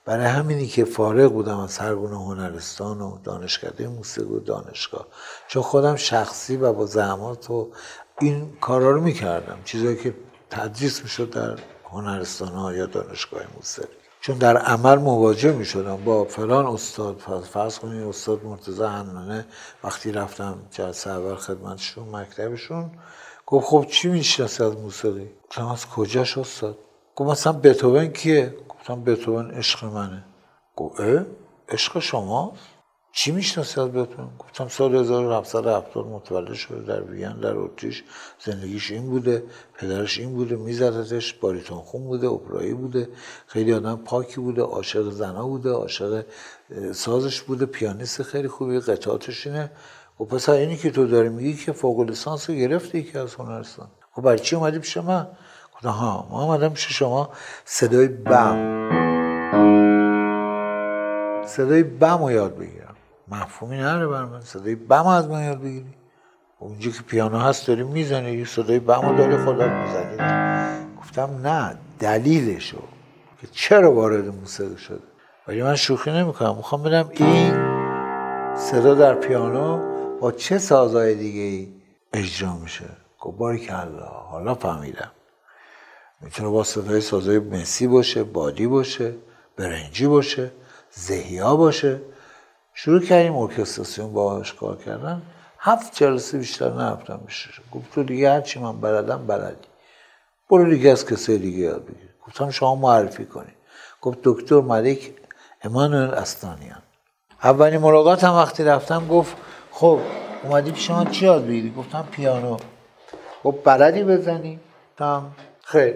برای 0.05 0.27
همینی 0.27 0.67
که 0.67 0.85
فارغ 0.85 1.33
بودم 1.33 1.59
از 1.59 1.79
هر 1.79 1.95
گونه 1.95 2.17
هنرستان 2.17 3.01
و 3.01 3.19
دانشکده 3.19 3.89
موسیقی 3.89 4.35
و 4.35 4.41
دانشگاه. 4.41 5.07
چون 5.49 5.63
خودم 5.63 5.97
شخصی 5.97 6.57
و 6.57 6.73
با 6.73 6.87
زحمات 6.87 7.51
و 7.51 7.73
این 8.21 8.53
کارا 8.61 8.91
رو 8.91 9.01
می‌کردم 9.01 9.59
چیزایی 9.65 9.97
که 9.97 10.15
تدریس 10.51 11.03
می‌شد 11.03 11.31
در 11.31 11.59
هنرستان 11.91 12.49
ها 12.49 12.73
یا 12.73 12.87
دانشگاه 12.87 13.43
موسیقی. 13.57 13.89
چون 14.21 14.39
در 14.39 14.57
عمل 14.57 14.99
مواجه 14.99 15.53
می 15.53 15.65
شدم 15.65 15.97
با 16.05 16.25
فلان 16.25 16.67
استاد 16.67 17.19
فرض 17.53 17.79
کنید 17.79 18.03
استاد 18.03 18.45
مرتضی 18.45 18.83
حنانه 18.83 19.47
وقتی 19.85 20.13
رفتم 20.13 20.59
جلسه 20.71 21.11
اول 21.11 21.35
خدمتشون 21.35 22.09
مکتبشون 22.09 22.91
گفت 23.47 23.67
خب 23.67 23.87
چی 23.91 24.09
می‌شناسی 24.09 24.65
از 24.65 24.77
موسیقی؟ 24.77 25.31
گفتم 25.51 25.67
از 25.67 25.87
کجاش 25.87 26.39
استاد؟ 26.39 26.79
گفت 27.17 27.31
مثلا 27.31 27.53
بتوون 27.53 28.07
کیه؟ 28.09 28.55
گفتم 28.69 29.05
بتوون 29.05 29.51
عشق 29.51 29.85
منه. 29.85 30.25
گفت 30.77 31.01
عشق 31.69 31.99
شماست؟ 31.99 32.74
چی 33.17 33.33
می‌شناسی 33.33 33.81
از 33.81 33.89
بتوون 33.89 34.29
گفتم 34.39 34.69
سال 34.69 34.95
1770 34.95 36.07
متولد 36.07 36.53
شده 36.53 36.83
در 36.83 37.03
وین 37.03 37.41
در 37.41 37.57
اتریش 37.57 38.05
زندگیش 38.45 38.91
این 38.91 39.07
بوده 39.07 39.43
پدرش 39.79 40.19
این 40.19 40.35
بوده 40.35 40.57
میزدتش 40.57 41.35
باریتون 41.35 41.79
خون 41.79 42.05
بوده 42.05 42.29
اپرایی 42.29 42.75
بوده. 42.75 43.09
خیلی 43.47 43.73
آدم 43.73 43.97
پاکی 43.97 44.41
بوده 44.41 44.63
عاشق 44.63 45.11
زنا 45.11 45.47
بوده 45.47 45.71
عاشق 45.71 46.25
سازش 46.93 47.41
بوده 47.41 47.67
پیانیست 47.67 48.23
خیلی 48.23 48.49
خوبی 48.49 48.81
قطعاتش 48.81 49.47
اینه. 49.47 49.71
و 50.21 50.25
پس 50.25 50.49
اینی 50.49 50.77
که 50.77 50.91
تو 50.91 51.07
داری 51.07 51.29
میگی 51.29 51.55
که 51.55 51.73
فوق 51.73 52.01
لیسانس 52.01 52.51
رو 52.51 52.57
گرفتی 52.57 53.03
که 53.03 53.19
از 53.19 53.35
هنرستان. 53.35 53.89
خب 54.13 54.23
برای 54.23 54.39
چی 54.39 54.57
اومدی 54.57 54.79
پیش 54.79 54.97
من؟ 54.97 55.27
گفتم 55.75 55.89
ها 55.89 56.27
ما 56.31 56.45
اومدم 56.45 56.69
پیش 56.69 56.93
شما 56.93 57.31
صدای 57.65 58.09
بم. 58.09 58.75
صدای 61.47 61.83
بم 61.83 62.23
رو 62.23 62.31
یاد 62.31 62.57
بگیرم. 62.57 62.94
مفهومی 63.29 63.77
نداره 63.77 64.07
بر 64.07 64.25
من. 64.25 64.41
صدای 64.41 64.75
بم 64.75 65.07
از 65.07 65.29
من 65.29 65.45
یاد 65.45 65.61
بگیری. 65.61 65.95
خب 66.59 66.65
اونجا 66.65 66.91
که 66.91 67.03
پیانو 67.03 67.39
هست 67.39 67.67
داری 67.67 67.83
می‌زنی 67.83 68.33
یه 68.33 68.45
صدای 68.45 68.79
بم 68.79 69.09
رو 69.09 69.17
داری 69.17 69.37
خودت 69.37 69.71
می‌زنی. 69.71 70.17
گفتم 71.01 71.47
نه 71.47 71.79
دلیلشو. 71.99 72.83
که 73.41 73.47
چرا 73.53 73.93
وارد 73.93 74.29
موسیقی 74.29 74.77
شده؟ 74.77 75.03
ولی 75.49 75.63
من 75.63 75.77
شوخی 75.77 76.11
نمی‌کنم. 76.11 76.57
می‌خوام 76.57 76.83
بدم 76.83 77.11
این 77.13 77.55
صدا 78.57 78.95
در 78.95 79.15
پیانو 79.15 79.95
با 80.21 80.33
چه 80.33 80.59
سازهای 80.59 81.15
دیگه 81.15 81.41
ای 81.41 81.73
اجرا 82.13 82.53
میشه. 82.53 82.85
گفت 83.21 83.39
باریکلا 83.39 84.07
حالا 84.07 84.55
فهمیدم. 84.55 85.11
می‌تونه 86.21 86.49
با 86.49 86.65
صدای 86.65 87.01
سازهای 87.01 87.39
مسی 87.39 87.87
باشه 87.87 88.25
بادی 88.25 88.67
باشه 88.67 89.15
برنجی 89.57 90.07
باشه 90.07 90.51
زهیا 90.91 91.57
باشه. 91.57 92.01
شروع 92.75 93.01
کردیم 93.01 93.37
ارکستراسیون 93.37 94.13
باهاش 94.13 94.55
کار 94.55 94.77
کردن. 94.77 95.23
هفت 95.59 95.97
جلسه 95.97 96.39
بیشتر 96.39 96.71
نرفتم 96.71 97.21
میشه 97.25 97.51
گفت 97.73 97.95
تو 97.95 98.03
دیگه 98.03 98.31
هرچی 98.31 98.61
من 98.61 98.81
بلدم 98.81 99.27
بلدی. 99.27 99.69
برو 100.51 100.71
دیگه 100.71 100.91
از 100.91 101.07
کسای 101.07 101.39
دیگه 101.39 101.59
یاد 101.59 101.85
بگیر. 101.85 102.11
گفتم 102.27 102.51
شما 102.51 102.75
معرفی 102.75 103.25
کنید 103.25 103.55
گفت 104.01 104.19
دکتر 104.25 104.61
ملک 104.61 105.11
امانوئل 105.63 106.15
استانیان. 106.15 106.83
اولین 107.43 107.81
ملاقات 107.81 108.25
هم 108.25 108.33
وقتی 108.33 108.65
رفتم 108.65 109.07
گفت 109.09 109.37
خب 109.71 110.01
اومدی 110.43 110.73
پیش 110.73 110.91
من 110.91 111.11
چی 111.11 111.25
یاد 111.25 111.47
بگیری؟ 111.47 111.75
گفتم 111.77 112.09
پیانو. 112.11 112.57
گفت 113.45 113.65
بلدی 113.65 114.03
بزنی؟ 114.03 114.61
گفتم 114.93 115.33
خیر. 115.65 115.95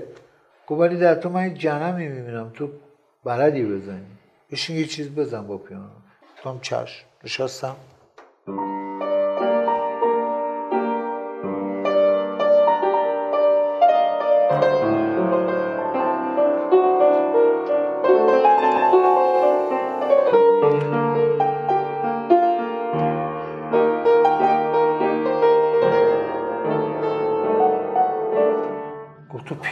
گفت 0.66 0.80
ولی 0.80 0.96
در 0.98 1.14
تو 1.14 1.28
من 1.28 1.54
جنمی 1.54 2.08
می‌بینم. 2.08 2.50
تو 2.50 2.68
بلدی 3.24 3.64
بزنی. 3.64 4.06
بشین 4.52 4.76
یه 4.76 4.86
چیز 4.86 5.10
بزن 5.10 5.46
با 5.46 5.58
پیانو. 5.58 5.97
گفتم 6.38 6.58
چشم 6.60 7.06
نشستم 7.24 7.76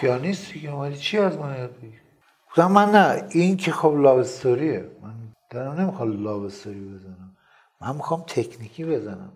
پیانیستی 0.01 0.61
که 0.61 0.71
اومدی 0.71 0.97
چی 0.97 1.19
از 1.19 1.39
من 1.39 1.59
یاد 1.59 1.77
بگیری 1.77 2.01
گفتم 2.49 2.73
من 2.73 2.91
نه 2.91 3.29
این 3.31 3.57
که 3.57 3.73
خب 3.73 3.95
لاوستوریه 3.97 4.91
من 5.03 5.16
دارم 5.57 5.81
نمی‌خوام 5.81 6.25
لاوستوری 6.25 6.81
بزنم. 6.81 7.37
من 7.81 7.97
می‌خوام 7.97 8.25
تکنیکی 8.27 8.85
بزنم. 8.85 9.33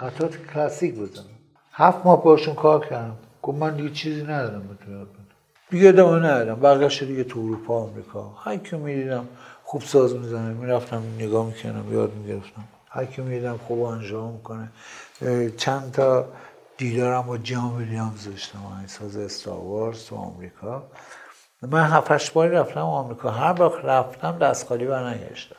قطعات 0.00 0.36
کلاسیک 0.54 0.94
بزنم. 0.94 1.24
هفت 1.72 2.06
ماه 2.06 2.24
باشون 2.24 2.54
کار 2.54 2.86
کردم. 2.86 3.16
گفت 3.42 3.58
من 3.58 3.76
دیگه 3.76 3.90
چیزی 3.90 4.22
ندارم 4.22 4.68
به 4.68 4.84
تو 4.84 4.90
یاد 4.90 5.08
دیگه 5.70 5.92
ندارم. 5.92 6.60
برگشت 6.60 7.04
دیگه 7.04 7.24
تو 7.24 7.40
اروپا 7.40 7.82
آمریکا. 7.82 8.28
هر 8.44 8.56
کی 8.56 8.76
می‌دیدم. 8.76 9.28
خوب 9.64 9.82
ساز 9.82 10.14
می‌زنه 10.16 10.54
می‌رفتم 10.54 11.02
نگاه 11.18 11.46
می‌کنم 11.46 11.92
یاد 11.92 12.14
می‌گرفتم. 12.14 12.64
هر 12.94 13.04
کی 13.04 13.22
می‌دیدم 13.22 13.56
خوب 13.56 13.82
انجام 13.82 14.32
می‌کنه. 14.32 14.68
اه، 15.22 15.50
چند 15.50 15.92
تا 15.92 16.28
دیدارم 16.76 17.22
با 17.22 17.38
جان 17.38 17.76
ویلیامز 17.76 18.24
داشتم 18.24 18.58
ساز 18.86 19.16
استاروارز 19.16 20.04
تو 20.04 20.16
آمریکا. 20.16 20.82
من 21.62 21.90
هفتش 21.90 22.30
باری 22.30 22.50
رفتم 22.50 22.80
آمریکا. 22.80 23.30
هر 23.30 23.62
وقت 23.62 23.84
رفتم 23.84 24.38
دست 24.38 24.66
خالی 24.66 24.86
برنگشتم. 24.86 25.56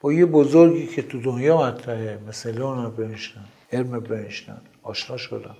با 0.00 0.12
یه 0.12 0.26
بزرگی 0.26 0.86
که 0.86 1.02
تو 1.02 1.20
دنیا 1.20 1.56
مطرحه 1.56 2.18
مثل 2.28 2.50
لئونارد 2.50 2.96
برنشتن 2.96 3.44
علم 3.72 4.00
برنشتن 4.00 4.60
آشنا 4.82 5.16
شدم. 5.16 5.56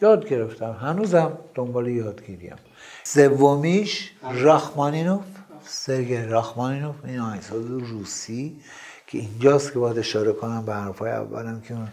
یاد 0.00 0.28
گرفتم. 0.28 0.72
هنوزم 0.72 1.38
دنبال 1.54 1.88
یادگیریم. 1.88 2.56
سومیش 3.04 4.12
راخمانینوف 4.32 5.24
سرگی 5.64 6.16
راخمانینوف 6.16 6.94
این 7.04 7.20
آهنگساز 7.20 7.66
روسی. 7.66 8.60
که 9.10 9.18
اینجاست 9.18 9.72
که 9.72 9.78
باید 9.78 9.98
اشاره 9.98 10.32
کنم 10.32 10.66
به 10.66 10.74
حرفای 10.74 11.10
اولم 11.10 11.60
که 11.60 11.74
اون 11.74 11.88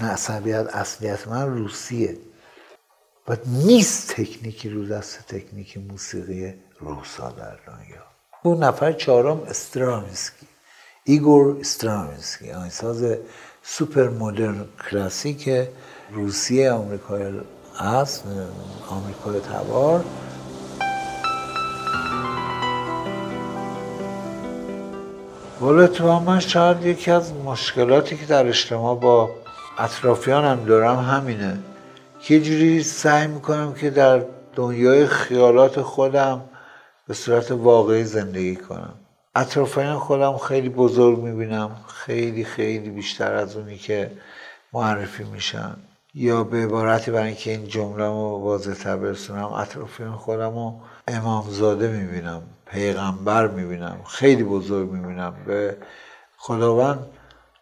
نسبیت 0.00 0.66
اصلیت 0.66 1.28
من 1.28 1.46
روسیه. 1.46 2.16
و 3.28 3.36
نیست 3.46 4.08
تکنیکی 4.08 4.68
رو 4.68 4.86
دست 4.86 5.18
تکنیک 5.28 5.78
موسیقی 5.78 6.54
روسا 6.80 7.30
در 7.30 7.56
دنیا. 7.66 8.02
اون 8.42 8.62
نفر 8.62 8.92
چهارم 8.92 9.40
استرامینسکی 9.40 10.46
ایگور 11.04 11.60
استرامینسکی 11.60 12.52
آهنگساز 12.52 13.16
سوپر 13.62 14.08
مدرن 14.08 14.64
کلاسیک 14.90 15.68
روسیه 16.10 16.70
آمریکای 16.70 17.40
است 17.78 18.24
آمریکای 18.88 19.40
تبار. 19.40 20.04
والا 25.60 25.86
تو 25.86 26.20
من 26.20 26.40
شاید 26.40 26.86
یکی 26.86 27.10
از 27.10 27.32
مشکلاتی 27.32 28.16
که 28.16 28.26
در 28.26 28.46
اجتماع 28.46 28.96
با 28.96 29.30
اطرافیانم 29.78 30.64
دارم 30.64 30.98
همینه. 30.98 31.58
که 32.20 32.40
جوری 32.40 32.82
سعی 32.82 33.26
می‌کنم 33.26 33.74
که 33.74 33.90
در 33.90 34.22
دنیای 34.54 35.06
خیالات 35.06 35.82
خودم 35.82 36.40
به 37.08 37.14
صورت 37.14 37.50
واقعی 37.50 38.04
زندگی 38.04 38.56
کنم. 38.56 38.94
اطرافیان 39.36 39.98
خودم 39.98 40.36
خیلی 40.36 40.68
بزرگ 40.68 41.18
می‌بینم 41.18 41.70
خیلی 41.94 42.44
خیلی 42.44 42.90
بیشتر 42.90 43.34
از 43.34 43.56
اونی 43.56 43.78
که 43.78 44.10
معرفی 44.72 45.24
میشن. 45.24 45.76
یا 46.14 46.44
به 46.44 46.56
عبارتی 46.56 47.10
برای 47.10 47.26
اینکه 47.26 47.50
این 47.50 47.66
جمله 47.66 48.04
رو 48.06 48.40
واضح 48.42 48.72
تر 48.74 48.96
برسونم 48.96 49.52
اطرافیان 49.52 50.12
خودم 50.12 50.54
رو 50.54 50.74
امامزاده 51.08 51.88
می‌بینم. 51.88 52.42
پیغمبر 52.70 53.48
می‌بینم 53.48 54.00
خیلی 54.06 54.44
بزرگ 54.44 54.90
می‌بینم. 54.90 55.34
به 55.46 55.76
خداوند 56.36 57.06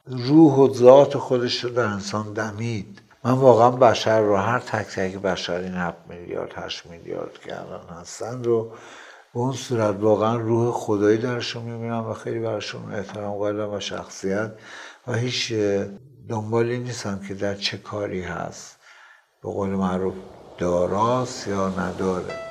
روح 0.07 0.55
و 0.55 0.75
ذات 0.75 1.19
خودش 1.19 1.65
رو 1.65 1.71
در 1.71 1.85
انسان 1.85 2.33
دمید. 2.33 3.03
من 3.25 3.33
واقعا 3.33 3.71
بشر 3.71 4.21
رو 4.21 4.37
هر 4.37 4.59
تک 4.59 4.87
تک 4.87 5.15
بشر 5.17 5.57
این 5.57 5.75
هفت 5.75 5.97
میلیارد 6.09 6.53
هشت 6.55 6.87
میلیارد 6.87 7.39
که 7.45 7.61
الان 7.61 8.01
هستن 8.01 8.45
رو 8.45 8.65
به 9.35 9.41
اون 9.41 9.53
صورت 9.53 9.97
واقعا 10.01 10.37
روح 10.37 10.73
خدایی 10.73 11.19
درشون 11.19 11.63
می‌بینم 11.63 12.11
و 12.11 12.13
خیلی 12.13 12.39
براشون 12.39 12.95
احترام 12.95 13.39
قائلم 13.39 13.73
و 13.73 13.81
شخصیت 13.81 14.53
و 15.07 15.13
هیچ 15.13 15.53
دنبالی 16.29 16.79
نیستم 16.79 17.21
که 17.29 17.35
در 17.35 17.55
چه 17.55 17.79
کاری 17.79 18.23
هست. 18.23 18.77
به 19.43 19.51
قول 19.51 19.69
معروف 19.71 20.15
داراست 20.59 21.49
یا 21.49 21.69
نداره. 21.69 22.46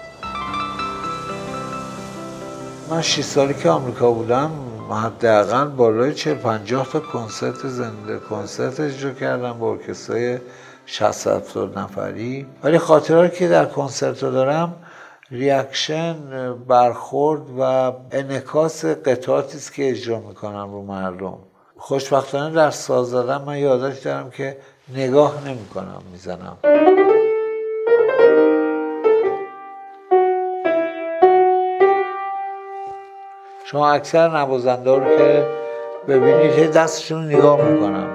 من 2.89 3.01
6 3.01 3.21
سالی 3.21 3.53
که 3.53 3.69
آمریکا 3.69 4.11
بودم 4.11 4.51
حداقل 4.91 5.65
بالای 5.65 6.13
40 6.13 6.35
50 6.35 6.87
تا 6.91 6.99
کنسرت 6.99 7.67
زنده 7.67 8.19
کنسرت 8.19 8.79
اجرا 8.79 9.11
کردم 9.11 9.53
با 9.53 9.71
ارکسترای 9.71 10.39
60 10.85 11.27
70 11.27 11.79
نفری. 11.79 12.47
ولی 12.63 12.77
خاطراتی 12.77 13.37
که 13.37 13.47
در 13.47 13.65
کنسرت 13.65 14.23
رو 14.23 14.31
دارم 14.31 14.75
ریاکشن 15.31 16.15
برخورد 16.67 17.41
و 17.59 17.93
انکاس 18.11 18.85
قطعاتی 18.85 19.57
است 19.57 19.73
که 19.73 19.89
اجرا 19.89 20.19
می‌کنم 20.19 20.71
رو 20.71 20.81
مردم. 20.81 21.37
خوشبختانه 21.77 22.55
در 22.55 22.71
ساز 22.71 23.07
زدن 23.07 23.41
من 23.41 23.57
یادش 23.57 23.99
دارم 23.99 24.29
که 24.29 24.57
نگاه 24.93 25.47
نمی‌کنم 25.47 26.01
می‌زنم. 26.11 26.57
شما 33.75 33.91
اکثر 33.91 34.37
نوازنده 34.37 34.95
رو 34.95 35.17
که 35.17 35.47
ببینید 36.07 36.51
هی 36.51 36.67
دستشون 36.67 37.25
نگاه 37.25 37.69
می‌کنم. 37.69 38.07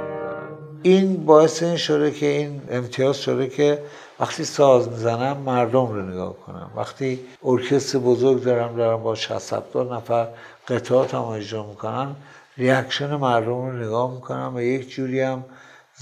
این 0.82 1.24
باعث 1.24 1.62
این 1.62 1.76
شده 1.76 2.11
که 2.11 2.26
این 2.26 2.62
امتیاز 2.70 3.16
شده 3.16 3.48
که 3.48 3.82
وقتی 4.20 4.44
ساز 4.44 4.88
می‌زنم 4.88 5.36
مردم 5.36 5.86
رو 5.86 6.02
نگاه 6.02 6.34
کنم. 6.46 6.70
وقتی 6.76 7.20
ارکستر 7.44 7.98
بزرگ 7.98 8.42
دارم 8.42 8.76
دارم 8.76 9.02
با 9.02 9.14
60 9.14 9.52
70 9.52 9.92
نفر 9.92 10.28
قطعات 10.68 11.14
هم 11.14 11.22
اجرا 11.22 11.66
می‌کنم 11.66 12.16
reaction 12.56 13.14
مردم 13.14 13.66
رو 13.66 13.72
نگاه 13.72 14.14
می‌کنم 14.14 14.52
و 14.54 14.61
یک 14.61 14.90
جوری 14.90 15.20
هم 15.20 15.44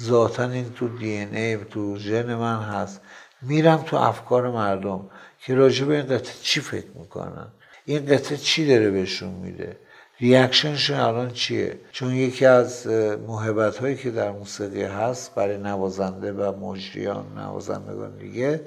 ذاتا 0.02 0.44
این 0.44 0.72
تو 0.76 0.88
DNA 0.88 1.56
تو 1.56 1.96
ژن 1.96 2.34
من 2.34 2.58
هست. 2.58 3.00
میرم 3.42 3.82
تو 3.86 3.96
افکار 3.96 4.50
مردم 4.50 5.00
که 5.40 5.54
راجع 5.54 5.84
به 5.84 5.94
این 5.94 6.06
قطعه 6.06 6.34
چی 6.42 6.60
فکر 6.60 6.90
می‌کنن. 6.94 7.46
این 7.88 8.06
قطعه 8.06 8.36
چی 8.36 8.66
داره 8.66 8.90
بهشون 8.90 9.28
میده؟ 9.28 9.76
reaction 10.20 10.73
شون 10.73 11.00
الان 11.00 11.30
چیه؟ 11.30 11.78
چون 11.92 12.14
یکی 12.14 12.46
از 12.46 12.86
محبت 13.28 13.76
هایی 13.76 13.96
که 13.96 14.10
در 14.10 14.30
موسیقی 14.30 14.82
هست 14.82 15.34
برای 15.34 15.58
نوازنده 15.58 16.32
و 16.32 16.58
مجریان 16.58 17.24
نوازندگان 17.36 18.16
دیگه 18.18 18.60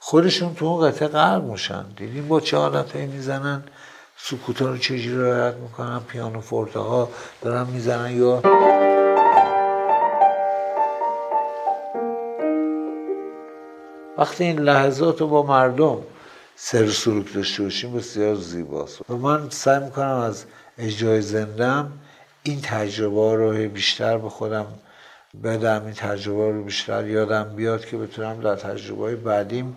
خودشون 0.00 0.54
تو 0.54 0.64
اون 0.64 0.90
قطعه 0.90 1.08
غرق 1.08 1.44
میشن. 1.44 1.84
دیدیم 1.96 2.28
با 2.28 2.40
چه 2.40 2.56
حالت 2.56 2.92
هایی 2.96 3.06
می‌زنن؟ 3.06 3.62
سکوتا 4.16 4.66
رو 4.66 4.78
چجوری 4.78 5.22
رعایت 5.22 5.54
می‌کنن؟ 5.54 6.00
پیانو 6.08 6.40
فورته 6.40 6.78
ها 6.78 7.08
دارن 7.42 7.66
می‌زنن 7.66 8.16
یا؟ 8.16 8.42
وقتی 14.18 14.44
این 14.44 14.58
لحظات 14.58 15.20
رو 15.20 15.26
با 15.26 15.42
مردم 15.42 15.98
سر 16.64 16.90
سلوک 16.90 17.34
داشته 17.34 17.62
باشیم 17.62 17.92
بسیار 17.92 18.34
زیباست 18.34 19.10
و 19.10 19.16
من 19.16 19.50
سعی 19.50 19.84
می‌کنم 19.84 20.16
از 20.16 20.44
اجرای 20.78 21.22
زندم 21.22 21.92
این 22.42 22.60
تجربه 22.60 23.36
رو 23.36 23.68
بیشتر 23.68 24.18
به 24.18 24.28
خودم 24.28 24.66
بدم 25.44 25.82
این 25.84 25.94
تجربه 25.94 26.50
رو 26.52 26.64
بیشتر 26.64 27.06
یادم 27.06 27.44
بیاد 27.56 27.86
که 27.86 27.96
بتونم 27.96 28.40
در 28.40 28.56
تجربه 28.56 29.16
بعدیم 29.16 29.76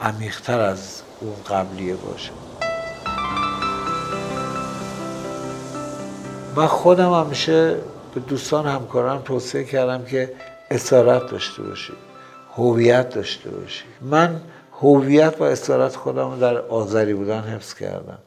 عمیقتر 0.00 0.60
از 0.60 1.02
اون 1.20 1.34
قبلیه 1.48 1.94
باشه 1.94 2.30
من 6.56 6.66
خودم 6.66 7.12
همیشه 7.12 7.76
به 8.14 8.20
دوستان 8.20 8.66
همکارم 8.66 9.22
توصیه 9.22 9.64
کردم 9.64 10.04
که 10.04 10.32
اسارت 10.70 11.30
داشته 11.30 11.62
باشید 11.62 11.96
هویت 12.56 13.14
داشته 13.14 13.50
باشید. 13.50 13.86
من 14.00 14.40
هویت 14.82 15.34
و 15.40 15.44
اسارت 15.44 15.96
خودم 15.96 16.30
رو 16.30 16.36
در 16.36 16.58
آذری 16.58 17.14
بودن 17.14 17.40
حفظ 17.40 17.74
کردم. 17.74 18.18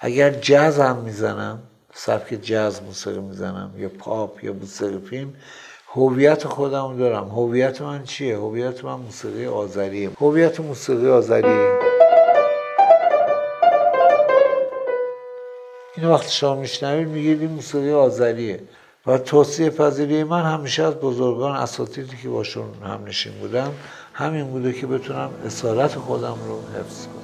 اگر 0.00 0.30
جاز 0.30 0.78
هم 0.78 0.96
می‌زنم 0.96 1.58
سبک 1.94 2.38
جاز 2.42 2.82
موسیقی 2.82 3.20
می‌زنم 3.20 3.70
یا 3.76 3.88
پاپ 3.88 4.44
یا 4.44 4.52
موسیقی 4.52 4.98
فیلم 4.98 5.34
هویت 5.92 6.46
خودم 6.46 6.96
دارم. 6.98 7.28
هویت 7.28 7.82
من 7.82 8.04
چیه؟ 8.04 8.36
هویت 8.36 8.84
من 8.84 8.94
موسیقی 8.94 9.46
آذریه. 9.46 10.10
هویت 10.20 10.60
موسیقی 10.60 11.08
آذری 11.08 11.68
این 15.96 16.06
وقت 16.06 16.30
شما 16.30 16.54
میشنوید 16.54 17.08
میگید 17.08 17.40
این 17.40 17.50
موسیقی 17.50 17.92
آذریه. 17.92 18.60
و 19.06 19.18
توصیه 19.18 19.70
پذیری 19.70 20.24
من 20.24 20.42
همیشه 20.42 20.82
از 20.82 20.94
بزرگان 20.94 21.56
اساتیدی 21.56 22.16
که 22.22 22.28
باشون 22.28 22.64
هم 22.84 23.04
نشین 23.06 23.32
بودم 23.32 23.72
همین 24.16 24.46
بوده 24.46 24.72
که 24.72 24.86
بتونم 24.86 25.30
اسارت 25.46 25.94
خودم 25.94 26.38
رو 26.46 26.62
حفظ 26.78 27.06
کنم. 27.06 27.14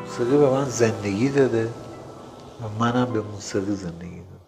موسیقی 0.00 0.36
به 0.38 0.50
من 0.50 0.64
زندگی 0.64 1.28
داده 1.28 1.70
و 2.62 2.84
منم 2.84 3.12
به 3.12 3.20
موسیقی 3.20 3.74
زندگی 3.74 4.16
دادم. 4.16 4.44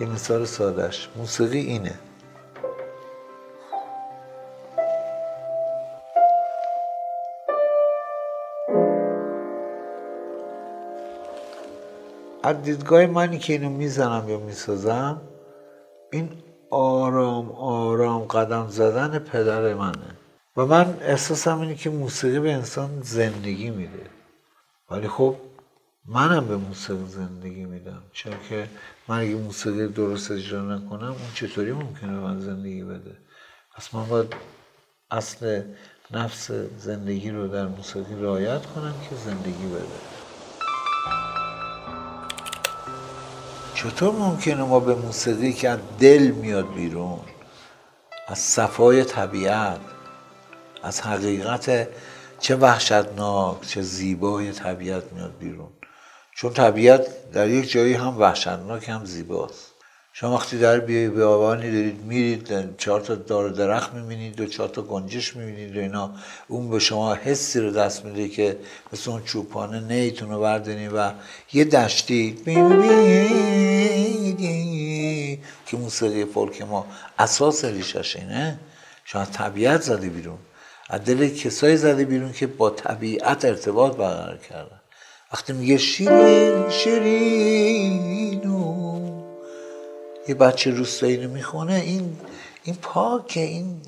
یه 0.00 0.06
مثال 0.06 0.44
سادش 0.44 1.08
موسیقی 1.16 1.58
اینه. 1.58 1.98
از 12.42 12.62
دیدگاه 12.62 13.06
منی 13.06 13.38
که 13.38 13.52
اینو 13.52 13.70
می‌زنم 13.70 14.28
یا 14.28 14.38
می‌سازم 14.38 15.20
این 16.12 16.30
آرام 16.70 17.50
آرام 17.52 18.24
قدم 18.24 18.68
زدن 18.68 19.18
پدر 19.18 19.74
منه. 19.74 20.16
و 20.56 20.66
من 20.66 20.98
احساسم 21.00 21.60
اینه 21.60 21.74
که 21.74 21.90
موسیقی 21.90 22.40
به 22.40 22.52
انسان 22.52 22.90
زندگی 23.02 23.70
میده. 23.70 24.06
ولی 24.90 25.08
خب 25.08 25.36
منم 26.04 26.48
به 26.48 26.56
موسیقی 26.56 27.04
زندگی 27.06 27.64
میدم. 27.64 28.02
چون 28.12 28.32
که 28.48 28.68
من 29.08 29.20
اگه 29.20 29.34
موسیقی 29.34 29.88
درست 29.88 30.30
اجرا 30.30 30.76
نکنم 30.76 31.08
اون 31.08 31.32
چطوری 31.34 31.72
ممکنه 31.72 32.12
به 32.12 32.20
من 32.20 32.40
زندگی 32.40 32.82
بده؟ 32.82 33.16
پس 33.76 33.94
من 33.94 34.04
باید 34.08 34.34
اصل 35.10 35.62
نفس 36.10 36.50
زندگی 36.78 37.30
رو 37.30 37.48
در 37.48 37.66
موسیقی 37.66 38.14
رعایت 38.14 38.66
کنم 38.66 38.94
که 39.10 39.16
زندگی 39.16 39.66
بده. 39.66 40.17
چطور 43.78 44.12
ممکنه 44.12 44.62
ما 44.62 44.80
به 44.80 44.94
موسیقی 44.94 45.52
که 45.52 45.68
از 45.68 45.78
دل 46.00 46.22
میاد 46.22 46.74
بیرون 46.74 47.20
از 48.28 48.38
صفای 48.38 49.04
طبیعت 49.04 49.80
از 50.82 51.00
حقیقت 51.00 51.88
چه 52.40 52.56
وحشتناک 52.56 53.66
چه 53.66 53.82
زیبای 53.82 54.52
طبیعت 54.52 55.12
میاد 55.12 55.38
بیرون؟ 55.40 55.68
چون 56.36 56.52
طبیعت 56.52 57.30
در 57.32 57.48
یک 57.48 57.70
جایی 57.70 57.94
هم 57.94 58.18
وحشتناک 58.18 58.88
هم 58.88 59.04
زیباست. 59.04 59.67
شما 60.20 60.34
وقتی 60.34 60.58
در 60.58 60.80
بیای 60.80 61.08
به 61.08 61.24
آبانی 61.24 61.70
دارید 61.70 62.04
میرید 62.04 62.76
چهار 62.76 63.00
تا 63.00 63.14
دار 63.14 63.48
درخت 63.48 63.94
می‌بینید 63.94 64.40
و 64.40 64.46
چهار 64.46 64.68
تا 64.68 64.82
گنجش 64.82 65.36
می‌بینید 65.36 65.76
و 65.76 65.80
اینا. 65.80 66.10
اون 66.48 66.70
به 66.70 66.78
شما 66.78 67.14
حسی 67.14 67.60
رو 67.60 67.70
دست 67.70 68.04
میده 68.04 68.28
که 68.28 68.56
مثل 68.92 69.10
اون 69.10 69.22
چوپانه 69.22 69.80
نیتون 69.80 70.30
رو 70.30 70.40
بردارید 70.40 70.90
و 70.94 71.12
یه 71.52 71.64
دشتی 71.64 72.36
که 75.66 75.76
موسیقی 75.76 76.24
فولک 76.24 76.62
ما 76.62 76.86
اساس 77.18 77.64
ریشش 77.64 78.16
اینه. 78.16 78.58
شما 79.04 79.24
طبیعت 79.24 79.82
زده 79.82 80.08
بیرون. 80.08 80.38
از 80.90 81.04
دل 81.04 81.28
کسایی 81.28 81.76
زده 81.76 82.04
بیرون 82.04 82.32
که 82.32 82.46
با 82.46 82.70
طبیعت 82.70 83.44
ارتباط 83.44 83.96
برقرار 83.96 84.38
کردن. 84.38 84.80
وقتی 85.32 85.52
میگه 85.52 85.76
شیرین 85.76 86.70
شیرین 86.70 88.40
یه 90.28 90.34
بچه 90.34 90.70
روستایی 90.70 91.24
رو 91.24 91.30
می‌خونه 91.30 91.74
این 91.74 92.16
این 92.64 92.76
پاکه 92.82 93.40
این 93.40 93.80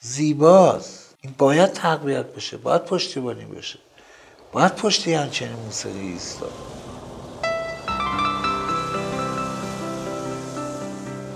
زیباست. 0.00 1.14
این 1.20 1.34
باید 1.38 1.72
تقویت 1.72 2.26
بشه 2.26 2.56
باید 2.56 2.84
پشتیبانی 2.84 3.44
بشه. 3.44 3.78
باید 4.52 4.74
پشتی 4.74 5.14
همچنین 5.14 5.56
موسیقی 5.56 5.98
ایستاد. 5.98 6.52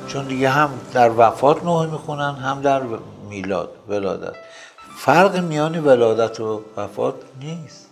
چون 0.08 0.28
دیگه 0.28 0.48
هم 0.48 0.80
در 0.92 1.10
وفات 1.16 1.64
نوحه 1.64 1.86
می‌خونن 1.86 2.34
هم 2.34 2.62
در 2.62 2.82
میلاد 3.28 3.76
ولادت. 3.88 4.34
فرق 4.98 5.36
میان 5.36 5.84
ولادت 5.84 6.40
و 6.40 6.62
وفات 6.76 7.14
نیست. 7.40 7.90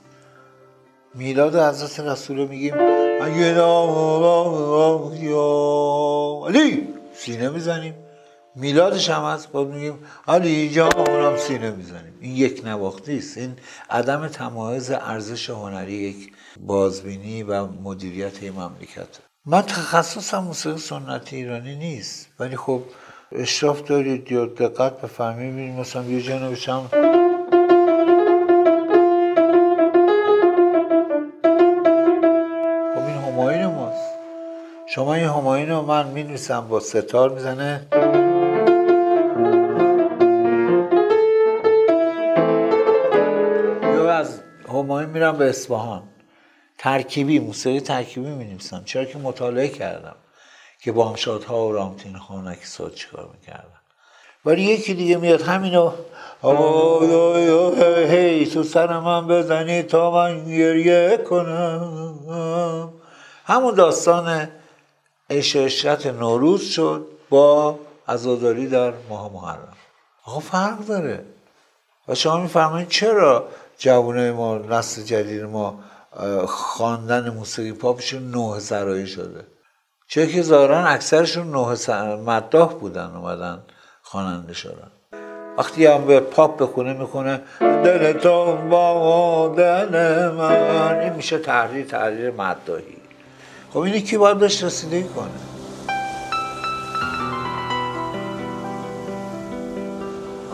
میلاد 1.14 1.56
حضرت 1.56 2.00
رسول 2.00 2.46
رو 3.24 5.10
میگیم 5.12 5.36
علی 6.48 6.88
سینه 7.14 7.48
می‌زنیم. 7.48 7.94
میلادش 8.56 9.10
هم 9.10 9.24
هست 9.24 9.52
باید 9.52 9.68
میگیم 9.68 9.98
علی 10.28 10.70
جانم 10.70 11.36
سینه 11.36 11.70
می‌زنیم. 11.70 12.14
این 12.20 12.36
یک 12.36 12.62
نواختی 12.64 13.18
است 13.18 13.38
این 13.38 13.56
عدم 13.90 14.28
تمایز 14.28 14.90
ارزش 14.90 15.50
هنری 15.50 15.92
یک 15.92 16.32
بازبینی 16.60 17.42
و 17.42 17.66
مدیریت 17.66 18.42
مملکت. 18.42 19.18
من 19.46 19.62
تخصصم 19.62 20.38
موسیقی 20.38 20.78
سنتی 20.78 21.36
ایرانی 21.36 21.76
نیست. 21.76 22.28
ولی 22.38 22.56
خب 22.56 22.82
اشراف 23.32 23.82
دارید 23.82 24.32
یا 24.32 24.46
دقت 24.46 25.00
بفهمید 25.00 25.80
مثلا 25.80 26.04
یه 26.04 26.22
جا 26.22 26.38
نوشتم 26.38 26.88
شما 34.95 35.14
این 35.14 35.24
هماین 35.24 35.70
رو 35.70 35.82
من 35.82 36.07
می‌نویسم 36.07 36.68
با 36.68 36.80
ستار 36.80 37.30
می‌زنه. 37.30 37.86
یا 43.82 44.12
از 44.12 44.40
هماین 44.68 45.09
میرم 45.09 45.36
به 45.36 45.49
اصفهان. 45.49 46.03
ترکیبی 46.78 47.38
موسیقی 47.38 47.80
ترکیبی 47.80 48.28
می 48.28 48.59
چرا 48.84 49.05
که 49.05 49.18
مطالعه 49.18 49.68
کردم 49.68 50.16
که 50.80 50.93
بامشادها 50.93 51.68
و 51.68 51.72
رامتین 51.72 52.16
خانک 52.16 52.64
ساد 52.64 52.95
چیکار 52.95 53.28
می‌کردن. 53.32 53.80
ولی 54.45 54.62
یکی 54.62 54.95
دیگه 54.95 55.16
میاد 55.16 55.43
همینو 55.43 55.90
هی 58.09 58.47
تو 58.47 58.62
سر 58.62 58.99
من 58.99 59.26
بزنی 59.26 59.82
تا 59.82 60.11
من 60.11 60.45
گریه 60.45 61.16
کنم. 61.16 62.93
همون 63.45 63.74
داستان 63.74 64.49
عشق 65.32 66.06
نوروز 66.06 66.62
شد 66.62 67.06
با 67.30 67.78
عزاداری 68.08 68.68
در 68.68 68.92
ماه 69.08 69.32
محرم. 69.32 69.76
آقا 70.24 70.40
فرق 70.40 70.78
داره. 70.78 71.24
و 72.08 72.14
شما 72.14 72.36
میفرمایید 72.36 72.88
چرا 72.88 73.48
جوانه 73.78 74.32
ما 74.32 74.58
نسل 74.58 75.02
جدید 75.02 75.42
ما 75.42 75.78
خواندن 76.46 77.30
موسیقی 77.30 77.72
پاپشون 77.72 78.30
نوه 78.30 78.60
سرایی 78.60 79.06
شده؟ 79.06 79.46
چه 80.08 80.26
که 80.26 80.42
ظاهرا 80.42 80.78
اکثرشون 80.78 81.50
نوه 81.50 81.98
مداح 82.14 82.72
بودن 82.72 83.10
اومدن 83.16 83.62
خواننده 84.02 84.52
شدن. 84.52 84.90
وقتی 85.58 85.86
هم 85.86 86.04
به 86.04 86.20
پاپ 86.20 86.62
بخونه 86.62 86.92
می‌کنه 86.92 87.40
دل 87.60 88.12
با 88.70 89.54
دل 89.56 90.28
من. 90.28 91.00
این 91.00 91.12
میشه 91.12 91.38
تحریر 91.38 91.86
تحریر 91.86 92.30
مداهی 92.30 93.01
خب 93.72 93.78
اینی 93.78 94.02
کی 94.02 94.18
باید 94.18 94.38
بهش 94.38 94.62
رسیدگی 94.62 95.08
کنه؟ 95.08 95.30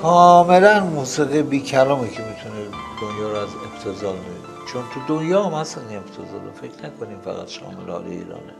کاملا 0.02 0.84
موسیقی 0.84 1.42
بی 1.42 1.60
کلامی 1.60 2.10
که 2.10 2.22
می‌تونه 2.22 2.66
دنیا 3.00 3.28
رو 3.28 3.36
از 3.36 3.48
ابتزال 3.66 4.16
چون 4.72 4.82
تو 4.94 5.00
دنیا 5.08 5.42
هم 5.44 5.54
اصلا 5.54 5.84
ابتزال 5.84 6.50
فکر 6.60 6.86
نکنیم 6.86 7.18
فقط 7.24 7.48
شامل 7.48 7.90
حال 7.90 8.04
ایرانه 8.04 8.54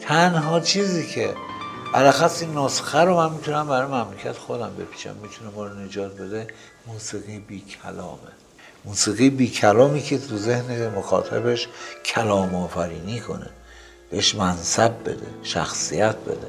تنها 0.00 0.60
چیزی 0.60 1.06
که 1.06 1.34
علاخص 1.94 2.42
این 2.42 2.58
نسخه 2.58 3.00
رو 3.00 3.16
من 3.16 3.32
می‌تونم 3.32 3.68
برای 3.68 3.86
مملکت 3.86 4.38
خودم 4.38 4.70
بپیچم. 4.78 5.14
می‌تونه 5.22 5.50
ما 5.56 5.66
رو 5.66 5.74
نجات 5.74 6.20
بده 6.20 6.46
موسیقی 6.86 7.38
بی 7.38 7.60
کلامه. 7.60 8.18
موسیقی 8.84 9.30
بی 9.30 9.50
کلامی 9.50 10.02
که 10.02 10.18
تو 10.18 10.36
ذهن 10.36 10.88
مخاطبش 10.88 11.68
کلام 12.04 12.54
آفرینی 12.54 13.20
کنه. 13.20 13.50
بهش 14.10 14.34
منصب 14.34 14.92
بده 15.04 15.26
شخصیت 15.42 16.16
بده 16.16 16.48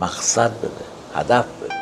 مقصد 0.00 0.58
بده 0.58 0.84
هدف 1.14 1.46
بده. 1.62 1.74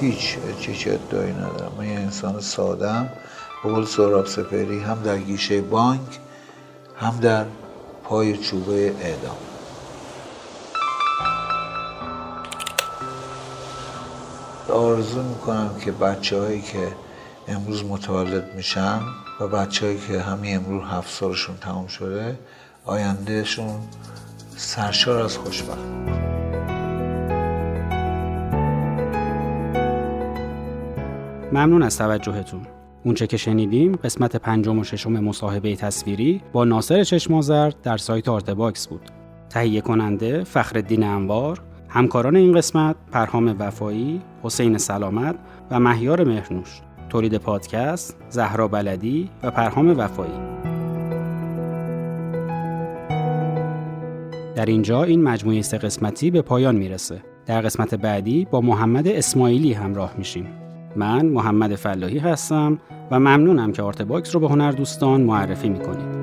هیچ 0.00 0.38
چیز 0.60 0.76
ادعایی 0.86 1.32
ندارم. 1.32 1.72
من 1.78 1.86
یه 1.86 1.98
انسان 1.98 2.40
سادم 2.40 3.10
به 3.64 3.70
قول 3.70 3.84
سهراب 3.84 4.26
سپری 4.26 4.80
هم 4.80 5.02
در 5.02 5.18
گیشه 5.18 5.60
بانک 5.60 6.18
هم 6.96 7.18
در 7.20 7.44
پای 8.04 8.36
چوبه 8.36 8.94
اعدام 9.00 9.36
آرزو 14.72 15.22
می‌کنم 15.22 15.70
که 15.84 15.92
بچه 15.92 16.40
هایی 16.40 16.62
که 16.62 16.92
امروز 17.48 17.84
متولد 17.84 18.54
میشن 18.54 19.00
و 19.40 19.48
بچه 19.48 19.86
هایی 19.86 19.98
که 19.98 20.20
همین 20.20 20.56
امروز 20.56 20.82
هفت 20.90 21.10
سالشون 21.10 21.56
تمام 21.56 21.86
شده 21.86 22.38
آیندهشون 22.84 23.80
سرشار 24.56 25.22
از 25.22 25.36
خوشبخت 25.36 25.78
ممنون 31.52 31.82
از 31.82 31.98
توجهتون. 31.98 32.66
اونچه 33.08 33.26
که 33.26 33.36
شنیدیم 33.36 33.96
قسمت 33.96 34.36
پنجم 34.36 34.78
و 34.78 34.84
ششم 34.84 35.12
مصاحبه 35.12 35.76
تصویری 35.76 36.40
با 36.52 36.64
ناصر 36.64 37.04
چشم‌آذر 37.04 37.72
در 37.82 37.96
سایت 37.96 38.28
Artbox 38.28 38.88
بود. 38.88 39.00
تهیه 39.50 39.80
کننده 39.80 40.44
فخرالدین 40.44 41.02
انوار، 41.02 41.60
همکاران 41.88 42.36
این 42.36 42.52
قسمت 42.52 42.96
پرهام 43.12 43.56
وفایی، 43.58 44.20
حسین 44.42 44.78
سلامت 44.78 45.34
و 45.70 45.80
مهیار 45.80 46.24
مهرنوش. 46.24 46.80
تولید 47.08 47.36
پادکست 47.36 48.16
زهرا 48.28 48.68
بلدی 48.68 49.30
و 49.42 49.50
پرهام 49.50 49.98
وفایی. 49.98 50.38
در 54.56 54.66
اینجا 54.66 55.02
این 55.02 55.22
مجموعه 55.22 55.62
سه 55.62 55.78
قسمتی 55.78 56.30
به 56.30 56.42
پایان 56.42 56.76
می‌رسه. 56.76 57.22
در 57.46 57.60
قسمت 57.60 57.94
بعدی 57.94 58.46
با 58.50 58.60
محمد 58.60 59.08
اسماعیلی 59.08 59.72
همراه 59.72 60.14
میشیم. 60.18 60.67
من 60.98 61.26
محمد 61.26 61.74
فلاحی 61.74 62.18
هستم 62.18 62.78
و 63.10 63.20
ممنونم 63.20 63.72
که 63.72 63.82
Artbox 63.82 64.34
رو 64.34 64.40
به 64.40 64.48
هنر 64.48 64.72
دوستان 64.72 65.20
معرفی 65.20 65.68
می‌کنید. 65.68 66.18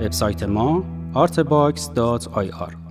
وبسایت 0.00 0.42
ما 0.42 0.84
artbox.ir 1.14 2.81